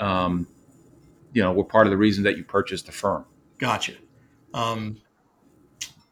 um, 0.00 0.46
you 1.38 1.44
know 1.44 1.52
were 1.52 1.62
part 1.62 1.86
of 1.86 1.92
the 1.92 1.96
reason 1.96 2.24
that 2.24 2.36
you 2.36 2.42
purchased 2.42 2.86
the 2.86 2.92
firm. 2.92 3.24
Gotcha. 3.58 3.92
Um, 4.54 4.98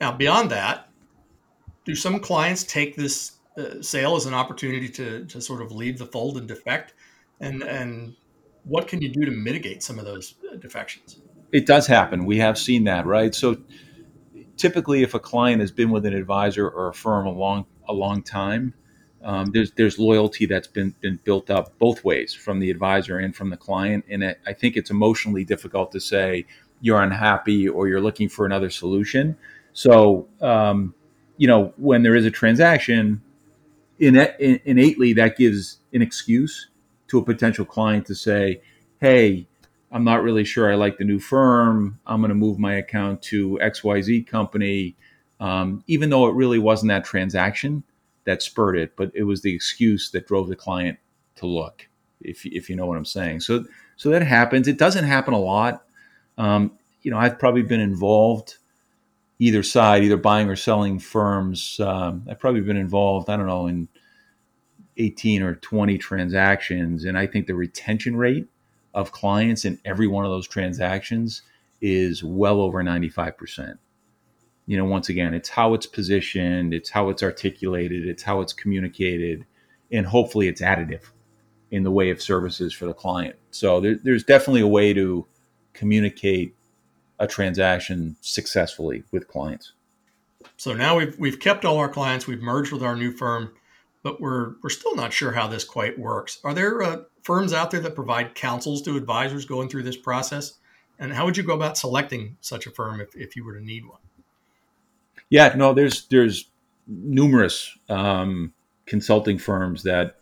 now, 0.00 0.12
beyond 0.12 0.50
that, 0.52 0.88
do 1.84 1.96
some 1.96 2.20
clients 2.20 2.62
take 2.62 2.94
this 2.94 3.38
uh, 3.58 3.82
sale 3.82 4.14
as 4.14 4.26
an 4.26 4.34
opportunity 4.34 4.88
to 4.90 5.24
to 5.24 5.40
sort 5.40 5.62
of 5.62 5.72
leave 5.72 5.98
the 5.98 6.06
fold 6.06 6.36
and 6.38 6.46
defect? 6.46 6.94
And 7.40 7.64
and 7.64 8.14
what 8.62 8.86
can 8.86 9.02
you 9.02 9.08
do 9.08 9.24
to 9.24 9.32
mitigate 9.32 9.82
some 9.82 9.98
of 9.98 10.04
those 10.04 10.34
uh, 10.52 10.56
defections? 10.58 11.18
It 11.50 11.66
does 11.66 11.88
happen. 11.88 12.24
We 12.24 12.38
have 12.38 12.56
seen 12.56 12.84
that, 12.84 13.04
right? 13.04 13.34
So 13.34 13.56
typically, 14.56 15.02
if 15.02 15.14
a 15.14 15.18
client 15.18 15.60
has 15.60 15.72
been 15.72 15.90
with 15.90 16.06
an 16.06 16.14
advisor 16.14 16.68
or 16.68 16.90
a 16.90 16.94
firm 16.94 17.26
a 17.26 17.32
long 17.32 17.66
a 17.88 17.92
long 17.92 18.22
time, 18.22 18.74
um, 19.26 19.46
there's 19.46 19.72
there's 19.72 19.98
loyalty 19.98 20.46
that's 20.46 20.68
been 20.68 20.94
been 21.00 21.18
built 21.24 21.50
up 21.50 21.76
both 21.80 22.04
ways 22.04 22.32
from 22.32 22.60
the 22.60 22.70
advisor 22.70 23.18
and 23.18 23.34
from 23.34 23.50
the 23.50 23.56
client, 23.56 24.04
and 24.08 24.22
it, 24.22 24.38
I 24.46 24.52
think 24.52 24.76
it's 24.76 24.88
emotionally 24.88 25.44
difficult 25.44 25.90
to 25.92 26.00
say 26.00 26.46
you're 26.80 27.02
unhappy 27.02 27.68
or 27.68 27.88
you're 27.88 28.00
looking 28.00 28.28
for 28.28 28.46
another 28.46 28.70
solution. 28.70 29.36
So, 29.72 30.28
um, 30.40 30.94
you 31.38 31.48
know, 31.48 31.74
when 31.76 32.04
there 32.04 32.14
is 32.14 32.24
a 32.24 32.30
transaction, 32.30 33.20
innately 33.98 35.12
that 35.14 35.36
gives 35.36 35.80
an 35.92 36.02
excuse 36.02 36.68
to 37.08 37.18
a 37.18 37.24
potential 37.24 37.64
client 37.64 38.06
to 38.06 38.14
say, 38.14 38.60
"Hey, 39.00 39.48
I'm 39.90 40.04
not 40.04 40.22
really 40.22 40.44
sure 40.44 40.70
I 40.70 40.76
like 40.76 40.98
the 40.98 41.04
new 41.04 41.18
firm. 41.18 41.98
I'm 42.06 42.20
going 42.20 42.28
to 42.28 42.36
move 42.36 42.60
my 42.60 42.74
account 42.74 43.22
to 43.22 43.58
XYZ 43.60 44.24
company." 44.28 44.94
um, 45.38 45.84
even 45.86 46.10
though 46.10 46.28
it 46.28 46.34
really 46.34 46.58
wasn't 46.58 46.88
that 46.88 47.04
transaction 47.04 47.82
that 48.26 48.42
spurred 48.42 48.76
it, 48.76 48.94
but 48.96 49.10
it 49.14 49.22
was 49.22 49.42
the 49.42 49.54
excuse 49.54 50.10
that 50.10 50.26
drove 50.26 50.48
the 50.48 50.56
client 50.56 50.98
to 51.36 51.46
look. 51.46 51.88
If 52.20 52.44
if 52.44 52.68
you 52.68 52.76
know 52.76 52.86
what 52.86 52.98
I'm 52.98 53.04
saying, 53.04 53.40
so 53.40 53.64
so 53.96 54.10
that 54.10 54.22
happens. 54.22 54.68
It 54.68 54.78
doesn't 54.78 55.04
happen 55.04 55.32
a 55.32 55.38
lot. 55.38 55.84
Um, 56.36 56.72
you 57.02 57.10
know, 57.10 57.18
I've 57.18 57.38
probably 57.38 57.62
been 57.62 57.80
involved 57.80 58.56
either 59.38 59.62
side, 59.62 60.02
either 60.02 60.16
buying 60.16 60.48
or 60.48 60.56
selling 60.56 60.98
firms. 60.98 61.78
Um, 61.80 62.26
I've 62.28 62.40
probably 62.40 62.62
been 62.62 62.76
involved. 62.76 63.30
I 63.30 63.36
don't 63.36 63.46
know 63.46 63.66
in 63.66 63.88
18 64.96 65.42
or 65.42 65.56
20 65.56 65.98
transactions, 65.98 67.04
and 67.04 67.18
I 67.18 67.26
think 67.26 67.46
the 67.46 67.54
retention 67.54 68.16
rate 68.16 68.48
of 68.94 69.12
clients 69.12 69.64
in 69.64 69.78
every 69.84 70.06
one 70.06 70.24
of 70.24 70.30
those 70.30 70.48
transactions 70.48 71.42
is 71.82 72.24
well 72.24 72.60
over 72.60 72.82
95% 72.82 73.76
you 74.66 74.76
know, 74.76 74.84
once 74.84 75.08
again, 75.08 75.32
it's 75.32 75.48
how 75.48 75.74
it's 75.74 75.86
positioned, 75.86 76.74
it's 76.74 76.90
how 76.90 77.08
it's 77.08 77.22
articulated, 77.22 78.06
it's 78.06 78.22
how 78.22 78.40
it's 78.40 78.52
communicated, 78.52 79.46
and 79.92 80.06
hopefully 80.06 80.48
it's 80.48 80.60
additive 80.60 81.02
in 81.70 81.82
the 81.82 81.90
way 81.90 82.10
of 82.10 82.20
services 82.20 82.72
for 82.72 82.86
the 82.86 82.94
client. 82.94 83.36
So 83.50 83.80
there, 83.80 83.96
there's 84.02 84.24
definitely 84.24 84.60
a 84.60 84.66
way 84.66 84.92
to 84.92 85.26
communicate 85.72 86.56
a 87.18 87.26
transaction 87.26 88.16
successfully 88.20 89.04
with 89.12 89.28
clients. 89.28 89.72
So 90.56 90.74
now 90.74 90.96
we've 90.96 91.18
we've 91.18 91.40
kept 91.40 91.64
all 91.64 91.78
our 91.78 91.88
clients, 91.88 92.26
we've 92.26 92.42
merged 92.42 92.72
with 92.72 92.82
our 92.82 92.96
new 92.96 93.12
firm, 93.12 93.52
but 94.02 94.20
we're 94.20 94.54
we're 94.62 94.70
still 94.70 94.94
not 94.94 95.12
sure 95.12 95.32
how 95.32 95.46
this 95.46 95.64
quite 95.64 95.98
works. 95.98 96.38
Are 96.44 96.54
there 96.54 96.82
uh, 96.82 96.98
firms 97.22 97.52
out 97.52 97.70
there 97.70 97.80
that 97.80 97.94
provide 97.94 98.34
counsels 98.34 98.82
to 98.82 98.96
advisors 98.96 99.44
going 99.44 99.68
through 99.68 99.82
this 99.82 99.96
process? 99.96 100.54
And 100.98 101.12
how 101.12 101.24
would 101.26 101.36
you 101.36 101.42
go 101.42 101.54
about 101.54 101.76
selecting 101.76 102.36
such 102.40 102.66
a 102.66 102.70
firm 102.70 103.00
if, 103.00 103.14
if 103.14 103.36
you 103.36 103.44
were 103.44 103.54
to 103.54 103.64
need 103.64 103.86
one? 103.86 104.00
Yeah, 105.30 105.54
no, 105.56 105.72
there's 105.74 106.06
there's 106.08 106.50
numerous 106.86 107.76
um, 107.88 108.52
consulting 108.86 109.38
firms 109.38 109.82
that 109.82 110.16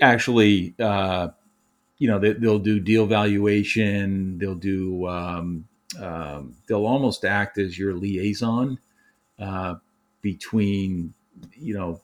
actually, 0.00 0.74
uh, 0.78 1.28
you 1.98 2.08
know, 2.08 2.18
they, 2.18 2.34
will 2.34 2.58
do 2.58 2.80
deal 2.80 3.06
valuation. 3.06 4.38
They'll 4.38 4.54
do 4.54 5.06
um, 5.08 5.66
um, 6.00 6.56
they'll 6.68 6.86
almost 6.86 7.24
act 7.24 7.58
as 7.58 7.78
your 7.78 7.94
liaison 7.94 8.78
uh, 9.38 9.76
between 10.22 11.14
you 11.54 11.74
know 11.74 12.00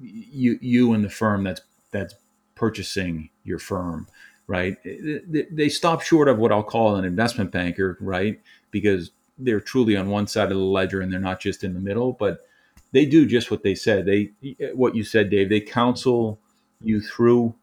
you 0.00 0.58
you 0.60 0.92
and 0.94 1.04
the 1.04 1.10
firm 1.10 1.44
that's 1.44 1.62
that's 1.92 2.14
purchasing 2.54 3.30
your 3.44 3.58
firm 3.58 4.06
right 4.46 4.76
they, 4.84 5.46
they 5.50 5.68
stop 5.68 6.02
short 6.02 6.28
of 6.28 6.38
what 6.38 6.52
i'll 6.52 6.62
call 6.62 6.96
an 6.96 7.04
investment 7.04 7.50
banker 7.50 7.98
right 8.00 8.40
because 8.70 9.10
they're 9.38 9.60
truly 9.60 9.96
on 9.96 10.08
one 10.08 10.26
side 10.26 10.50
of 10.50 10.56
the 10.56 10.64
ledger 10.64 11.00
and 11.00 11.12
they're 11.12 11.20
not 11.20 11.40
just 11.40 11.64
in 11.64 11.74
the 11.74 11.80
middle, 11.80 12.12
but 12.12 12.46
they 12.92 13.04
do 13.04 13.26
just 13.26 13.50
what 13.50 13.62
they 13.62 13.74
said. 13.74 14.06
They 14.06 14.32
what 14.74 14.94
you 14.94 15.04
said, 15.04 15.30
Dave. 15.30 15.48
They 15.48 15.60
counsel 15.60 16.38
you 16.80 17.00
through 17.00 17.54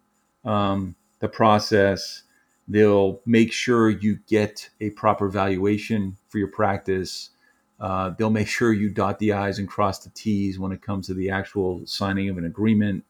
um, 0.45 0.95
the 1.19 1.29
process. 1.29 2.23
They'll 2.67 3.21
make 3.25 3.51
sure 3.51 3.89
you 3.89 4.19
get 4.27 4.69
a 4.79 4.91
proper 4.91 5.29
valuation 5.29 6.17
for 6.29 6.37
your 6.37 6.47
practice. 6.47 7.31
Uh, 7.79 8.11
they'll 8.17 8.29
make 8.29 8.47
sure 8.47 8.71
you 8.71 8.89
dot 8.89 9.19
the 9.19 9.33
i's 9.33 9.59
and 9.59 9.67
cross 9.67 9.99
the 9.99 10.09
t's 10.11 10.59
when 10.59 10.71
it 10.71 10.81
comes 10.81 11.07
to 11.07 11.13
the 11.13 11.29
actual 11.29 11.81
signing 11.85 12.29
of 12.29 12.37
an 12.37 12.45
agreement. 12.45 13.03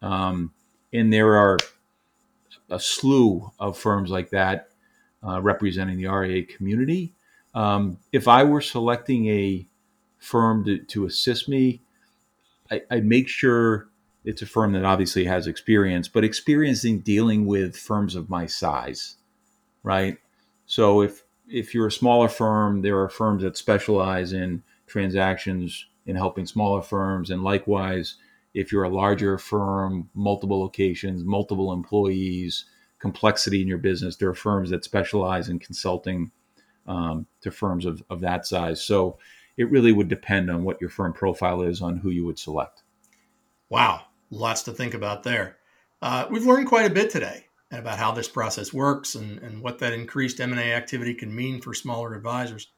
Um, 0.00 0.52
and 0.92 1.12
there 1.12 1.34
are 1.36 1.58
a 2.70 2.78
slew 2.78 3.50
of 3.58 3.78
firms 3.78 4.10
like 4.10 4.30
that 4.30 4.68
uh, 5.26 5.40
representing 5.40 5.96
the 5.96 6.06
RIA 6.06 6.44
community 6.44 7.14
um, 7.54 7.98
if 8.12 8.28
I 8.28 8.44
were 8.44 8.60
selecting 8.60 9.28
a 9.28 9.66
firm 10.18 10.64
to, 10.64 10.78
to 10.78 11.04
assist 11.04 11.48
me, 11.48 11.82
I, 12.70 12.82
I'd 12.90 13.04
make 13.04 13.28
sure 13.28 13.88
it's 14.24 14.42
a 14.42 14.46
firm 14.46 14.72
that 14.72 14.84
obviously 14.84 15.24
has 15.24 15.46
experience, 15.46 16.08
but 16.08 16.24
experience 16.24 16.84
in 16.84 17.00
dealing 17.00 17.46
with 17.46 17.76
firms 17.76 18.14
of 18.14 18.30
my 18.30 18.46
size, 18.46 19.16
right? 19.82 20.18
So 20.66 21.02
if 21.02 21.24
if 21.48 21.74
you're 21.74 21.88
a 21.88 21.92
smaller 21.92 22.28
firm, 22.28 22.82
there 22.82 22.98
are 23.00 23.08
firms 23.08 23.42
that 23.42 23.56
specialize 23.56 24.32
in 24.32 24.62
transactions 24.86 25.86
in 26.06 26.16
helping 26.16 26.46
smaller 26.46 26.82
firms, 26.82 27.30
and 27.30 27.42
likewise, 27.42 28.14
if 28.54 28.70
you're 28.72 28.84
a 28.84 28.88
larger 28.88 29.38
firm, 29.38 30.08
multiple 30.14 30.60
locations, 30.60 31.24
multiple 31.24 31.72
employees, 31.72 32.64
complexity 32.98 33.60
in 33.60 33.68
your 33.68 33.78
business, 33.78 34.16
there 34.16 34.28
are 34.28 34.34
firms 34.34 34.70
that 34.70 34.84
specialize 34.84 35.48
in 35.48 35.58
consulting 35.58 36.30
um, 36.86 37.26
to 37.40 37.50
firms 37.50 37.84
of, 37.84 38.02
of 38.10 38.20
that 38.20 38.46
size. 38.46 38.82
So 38.82 39.18
it 39.56 39.70
really 39.70 39.92
would 39.92 40.08
depend 40.08 40.50
on 40.50 40.64
what 40.64 40.80
your 40.80 40.90
firm 40.90 41.12
profile 41.12 41.62
is 41.62 41.82
on 41.82 41.98
who 41.98 42.10
you 42.10 42.24
would 42.24 42.38
select. 42.38 42.82
Wow, 43.68 44.02
lots 44.30 44.62
to 44.64 44.72
think 44.72 44.94
about 44.94 45.22
there. 45.22 45.56
Uh, 46.00 46.26
we've 46.30 46.46
learned 46.46 46.66
quite 46.66 46.90
a 46.90 46.94
bit 46.94 47.10
today 47.10 47.46
about 47.70 47.98
how 47.98 48.12
this 48.12 48.28
process 48.28 48.72
works 48.72 49.14
and, 49.14 49.38
and 49.38 49.62
what 49.62 49.78
that 49.78 49.92
increased 49.92 50.40
M&A 50.40 50.74
activity 50.74 51.14
can 51.14 51.34
mean 51.34 51.60
for 51.60 51.72
smaller 51.72 52.14
advisors. 52.14 52.68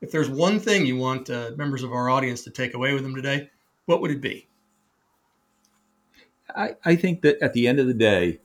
If 0.00 0.10
there's 0.10 0.30
one 0.30 0.60
thing 0.60 0.86
you 0.86 0.96
want 0.96 1.28
uh, 1.28 1.50
members 1.56 1.82
of 1.82 1.92
our 1.92 2.08
audience 2.08 2.44
to 2.44 2.50
take 2.50 2.74
away 2.74 2.94
with 2.94 3.02
them 3.02 3.14
today, 3.14 3.50
what 3.86 4.00
would 4.00 4.10
it 4.10 4.20
be? 4.20 4.48
I, 6.54 6.76
I 6.84 6.96
think 6.96 7.22
that 7.22 7.42
at 7.42 7.52
the 7.52 7.66
end 7.66 7.78
of 7.78 7.86
the 7.86 7.94
day, 7.94 8.40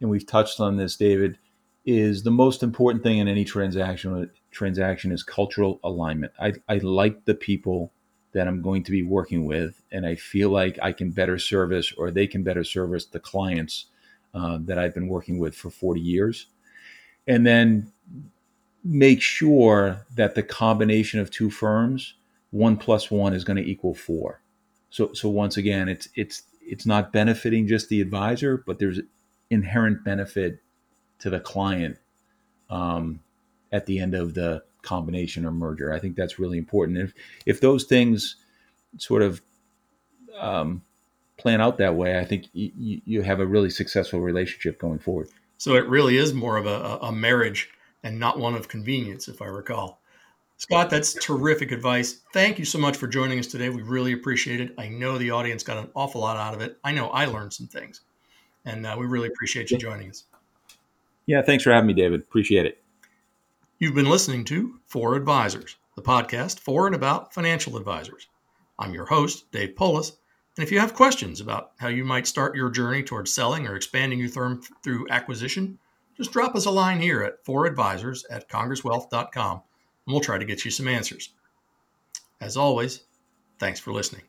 and 0.00 0.10
we've 0.10 0.26
touched 0.26 0.60
on 0.60 0.76
this, 0.76 0.96
David, 0.96 1.38
is 1.84 2.22
the 2.22 2.30
most 2.30 2.62
important 2.62 3.02
thing 3.02 3.18
in 3.18 3.28
any 3.28 3.44
transaction 3.44 4.30
transaction 4.50 5.12
is 5.12 5.22
cultural 5.22 5.80
alignment. 5.84 6.32
I, 6.40 6.54
I 6.68 6.78
like 6.78 7.24
the 7.24 7.34
people 7.34 7.92
that 8.32 8.48
I'm 8.48 8.62
going 8.62 8.82
to 8.84 8.90
be 8.90 9.02
working 9.02 9.44
with, 9.44 9.80
and 9.92 10.06
I 10.06 10.14
feel 10.14 10.50
like 10.50 10.78
I 10.82 10.92
can 10.92 11.10
better 11.10 11.38
service 11.38 11.92
or 11.96 12.10
they 12.10 12.26
can 12.26 12.42
better 12.42 12.64
service 12.64 13.04
the 13.06 13.20
clients 13.20 13.86
uh, 14.32 14.58
that 14.62 14.78
I've 14.78 14.94
been 14.94 15.08
working 15.08 15.38
with 15.38 15.54
for 15.54 15.70
40 15.70 16.00
years. 16.00 16.46
And 17.26 17.46
then 17.46 17.92
make 18.82 19.22
sure 19.22 20.04
that 20.14 20.34
the 20.34 20.42
combination 20.42 21.20
of 21.20 21.30
two 21.30 21.50
firms, 21.50 22.14
one 22.50 22.76
plus 22.76 23.10
one 23.10 23.32
is 23.32 23.44
going 23.44 23.56
to 23.56 23.68
equal 23.68 23.94
four. 23.94 24.42
So, 24.90 25.12
so 25.12 25.28
once 25.28 25.56
again, 25.56 25.88
it's 25.88 26.08
it's 26.14 26.42
it's 26.60 26.86
not 26.86 27.12
benefiting 27.12 27.66
just 27.66 27.88
the 27.88 28.00
advisor, 28.00 28.62
but 28.66 28.78
there's 28.78 29.00
inherent 29.50 30.04
benefit 30.04 30.60
to 31.20 31.30
the 31.30 31.40
client 31.40 31.98
um, 32.70 33.20
at 33.72 33.86
the 33.86 33.98
end 33.98 34.14
of 34.14 34.34
the 34.34 34.62
combination 34.82 35.44
or 35.44 35.50
merger. 35.50 35.92
I 35.92 35.98
think 35.98 36.16
that's 36.16 36.38
really 36.38 36.58
important. 36.58 36.98
If 36.98 37.14
if 37.46 37.60
those 37.60 37.84
things 37.84 38.36
sort 38.98 39.22
of 39.22 39.40
um, 40.38 40.82
plan 41.36 41.60
out 41.60 41.78
that 41.78 41.94
way, 41.94 42.18
I 42.18 42.24
think 42.24 42.44
y- 42.54 42.72
you 42.74 43.22
have 43.22 43.40
a 43.40 43.46
really 43.46 43.70
successful 43.70 44.20
relationship 44.20 44.78
going 44.78 44.98
forward. 44.98 45.28
So 45.58 45.74
it 45.74 45.88
really 45.88 46.16
is 46.16 46.34
more 46.34 46.56
of 46.56 46.66
a, 46.66 46.98
a 47.02 47.12
marriage 47.12 47.70
and 48.02 48.18
not 48.18 48.38
one 48.38 48.54
of 48.54 48.68
convenience, 48.68 49.28
if 49.28 49.40
I 49.40 49.46
recall. 49.46 50.00
Scott, 50.56 50.88
that's 50.88 51.14
terrific 51.14 51.72
advice. 51.72 52.20
Thank 52.32 52.58
you 52.58 52.64
so 52.64 52.78
much 52.78 52.96
for 52.96 53.06
joining 53.06 53.38
us 53.38 53.46
today. 53.46 53.68
We 53.70 53.82
really 53.82 54.12
appreciate 54.12 54.60
it. 54.60 54.74
I 54.78 54.88
know 54.88 55.18
the 55.18 55.30
audience 55.30 55.62
got 55.62 55.78
an 55.78 55.90
awful 55.94 56.20
lot 56.20 56.36
out 56.36 56.54
of 56.54 56.60
it. 56.60 56.78
I 56.84 56.92
know 56.92 57.08
I 57.08 57.26
learned 57.26 57.52
some 57.52 57.66
things, 57.66 58.02
and 58.64 58.86
uh, 58.86 58.94
we 58.98 59.06
really 59.06 59.28
appreciate 59.28 59.70
you 59.70 59.78
joining 59.78 60.10
us. 60.10 60.24
Yeah, 61.26 61.42
thanks 61.42 61.64
for 61.64 61.72
having 61.72 61.86
me, 61.86 61.94
David. 61.94 62.20
Appreciate 62.20 62.66
it. 62.66 62.82
You've 63.78 63.94
been 63.94 64.10
listening 64.10 64.44
to 64.46 64.80
For 64.86 65.14
Advisors, 65.16 65.76
the 65.96 66.02
podcast 66.02 66.60
for 66.60 66.86
and 66.86 66.94
about 66.94 67.34
financial 67.34 67.76
advisors. 67.76 68.28
I'm 68.78 68.94
your 68.94 69.06
host, 69.06 69.50
Dave 69.50 69.76
Polis. 69.76 70.12
And 70.56 70.64
if 70.64 70.70
you 70.70 70.78
have 70.78 70.94
questions 70.94 71.40
about 71.40 71.72
how 71.78 71.88
you 71.88 72.04
might 72.04 72.26
start 72.26 72.56
your 72.56 72.70
journey 72.70 73.02
towards 73.02 73.32
selling 73.32 73.66
or 73.66 73.74
expanding 73.74 74.20
your 74.20 74.28
firm 74.28 74.62
through 74.82 75.08
acquisition, 75.10 75.78
just 76.16 76.32
drop 76.32 76.54
us 76.54 76.66
a 76.66 76.70
line 76.70 77.00
here 77.00 77.22
at 77.22 77.44
foradvisors 77.44 78.22
at 78.30 78.48
congresswealth.com 78.48 79.62
and 80.06 80.12
we'll 80.12 80.20
try 80.20 80.38
to 80.38 80.44
get 80.44 80.64
you 80.64 80.70
some 80.70 80.88
answers. 80.88 81.30
As 82.40 82.56
always, 82.56 83.00
thanks 83.58 83.80
for 83.80 83.92
listening. 83.92 84.22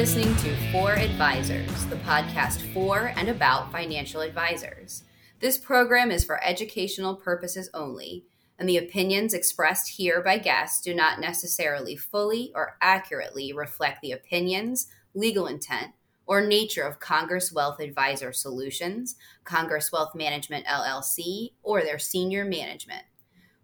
Listening 0.00 0.34
to 0.36 0.56
For 0.72 0.94
Advisors, 0.94 1.84
the 1.88 1.96
podcast 1.96 2.72
for 2.72 3.12
and 3.16 3.28
about 3.28 3.70
financial 3.70 4.22
advisors. 4.22 5.04
This 5.40 5.58
program 5.58 6.10
is 6.10 6.24
for 6.24 6.42
educational 6.42 7.16
purposes 7.16 7.68
only, 7.74 8.24
and 8.58 8.66
the 8.66 8.78
opinions 8.78 9.34
expressed 9.34 9.90
here 9.90 10.22
by 10.22 10.38
guests 10.38 10.80
do 10.80 10.94
not 10.94 11.20
necessarily 11.20 11.96
fully 11.96 12.50
or 12.54 12.78
accurately 12.80 13.52
reflect 13.52 14.00
the 14.00 14.12
opinions, 14.12 14.86
legal 15.12 15.46
intent, 15.46 15.92
or 16.24 16.40
nature 16.40 16.84
of 16.84 16.98
Congress 16.98 17.52
Wealth 17.52 17.78
Advisor 17.78 18.32
Solutions, 18.32 19.16
Congress 19.44 19.92
Wealth 19.92 20.14
Management 20.14 20.64
LLC, 20.64 21.50
or 21.62 21.82
their 21.82 21.98
senior 21.98 22.46
management. 22.46 23.02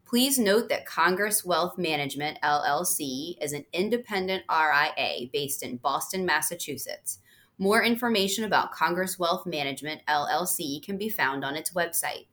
Please 0.06 0.38
note 0.38 0.68
that 0.68 0.86
Congress 0.86 1.44
Wealth 1.44 1.76
Management 1.76 2.38
LLC 2.40 3.36
is 3.42 3.52
an 3.52 3.64
independent 3.72 4.44
RIA 4.48 5.26
based 5.32 5.64
in 5.64 5.78
Boston, 5.78 6.24
Massachusetts. 6.24 7.18
More 7.58 7.82
information 7.82 8.44
about 8.44 8.70
Congress 8.70 9.18
Wealth 9.18 9.46
Management 9.46 10.02
LLC 10.06 10.80
can 10.80 10.96
be 10.96 11.08
found 11.08 11.44
on 11.44 11.56
its 11.56 11.72
website. 11.72 12.26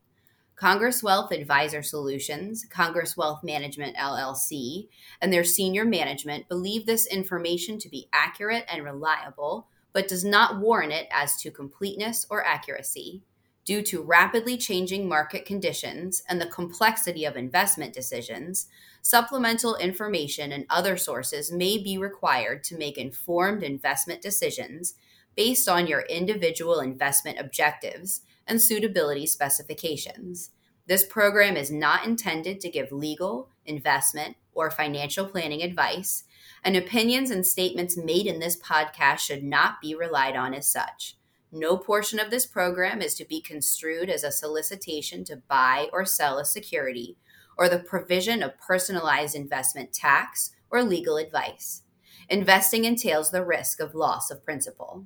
Congress 0.55 1.01
Wealth 1.01 1.31
Advisor 1.31 1.81
Solutions, 1.81 2.63
Congress 2.69 3.17
Wealth 3.17 3.43
Management 3.43 3.97
LLC, 3.97 4.87
and 5.19 5.33
their 5.33 5.43
senior 5.43 5.83
management 5.83 6.47
believe 6.47 6.85
this 6.85 7.07
information 7.07 7.79
to 7.79 7.89
be 7.89 8.07
accurate 8.13 8.65
and 8.71 8.83
reliable, 8.83 9.67
but 9.93 10.07
does 10.07 10.23
not 10.23 10.59
warrant 10.59 10.93
it 10.93 11.07
as 11.11 11.37
to 11.37 11.49
completeness 11.49 12.27
or 12.29 12.45
accuracy. 12.45 13.23
Due 13.65 13.81
to 13.81 14.01
rapidly 14.01 14.57
changing 14.57 15.07
market 15.07 15.45
conditions 15.45 16.21
and 16.27 16.41
the 16.41 16.45
complexity 16.45 17.23
of 17.23 17.37
investment 17.37 17.93
decisions, 17.93 18.67
supplemental 19.01 19.75
information 19.77 20.51
and 20.51 20.65
other 20.69 20.97
sources 20.97 21.51
may 21.51 21.77
be 21.77 21.97
required 21.97 22.61
to 22.63 22.77
make 22.77 22.97
informed 22.97 23.63
investment 23.63 24.21
decisions 24.21 24.95
based 25.35 25.69
on 25.69 25.87
your 25.87 26.01
individual 26.01 26.81
investment 26.81 27.39
objectives 27.39 28.21
and 28.45 28.61
suitability 28.61 29.25
specifications. 29.25 30.51
This 30.85 31.05
program 31.05 31.55
is 31.55 31.71
not 31.71 32.05
intended 32.05 32.59
to 32.59 32.69
give 32.69 32.91
legal, 32.91 33.47
investment, 33.65 34.35
or 34.53 34.69
financial 34.69 35.25
planning 35.25 35.63
advice, 35.63 36.25
and 36.65 36.75
opinions 36.75 37.31
and 37.31 37.45
statements 37.45 37.95
made 37.95 38.27
in 38.27 38.39
this 38.39 38.57
podcast 38.57 39.19
should 39.19 39.43
not 39.43 39.79
be 39.81 39.95
relied 39.95 40.35
on 40.35 40.53
as 40.53 40.67
such. 40.67 41.15
No 41.55 41.77
portion 41.77 42.19
of 42.19 42.31
this 42.31 42.47
program 42.47 42.99
is 42.99 43.13
to 43.13 43.25
be 43.25 43.39
construed 43.39 44.09
as 44.09 44.23
a 44.23 44.31
solicitation 44.31 45.23
to 45.25 45.35
buy 45.35 45.87
or 45.93 46.03
sell 46.03 46.39
a 46.39 46.45
security 46.45 47.15
or 47.55 47.69
the 47.69 47.77
provision 47.77 48.41
of 48.41 48.57
personalized 48.57 49.35
investment 49.35 49.93
tax 49.93 50.55
or 50.71 50.81
legal 50.81 51.17
advice. 51.17 51.83
Investing 52.27 52.85
entails 52.85 53.29
the 53.29 53.45
risk 53.45 53.79
of 53.79 53.93
loss 53.93 54.31
of 54.31 54.43
principal. 54.43 55.05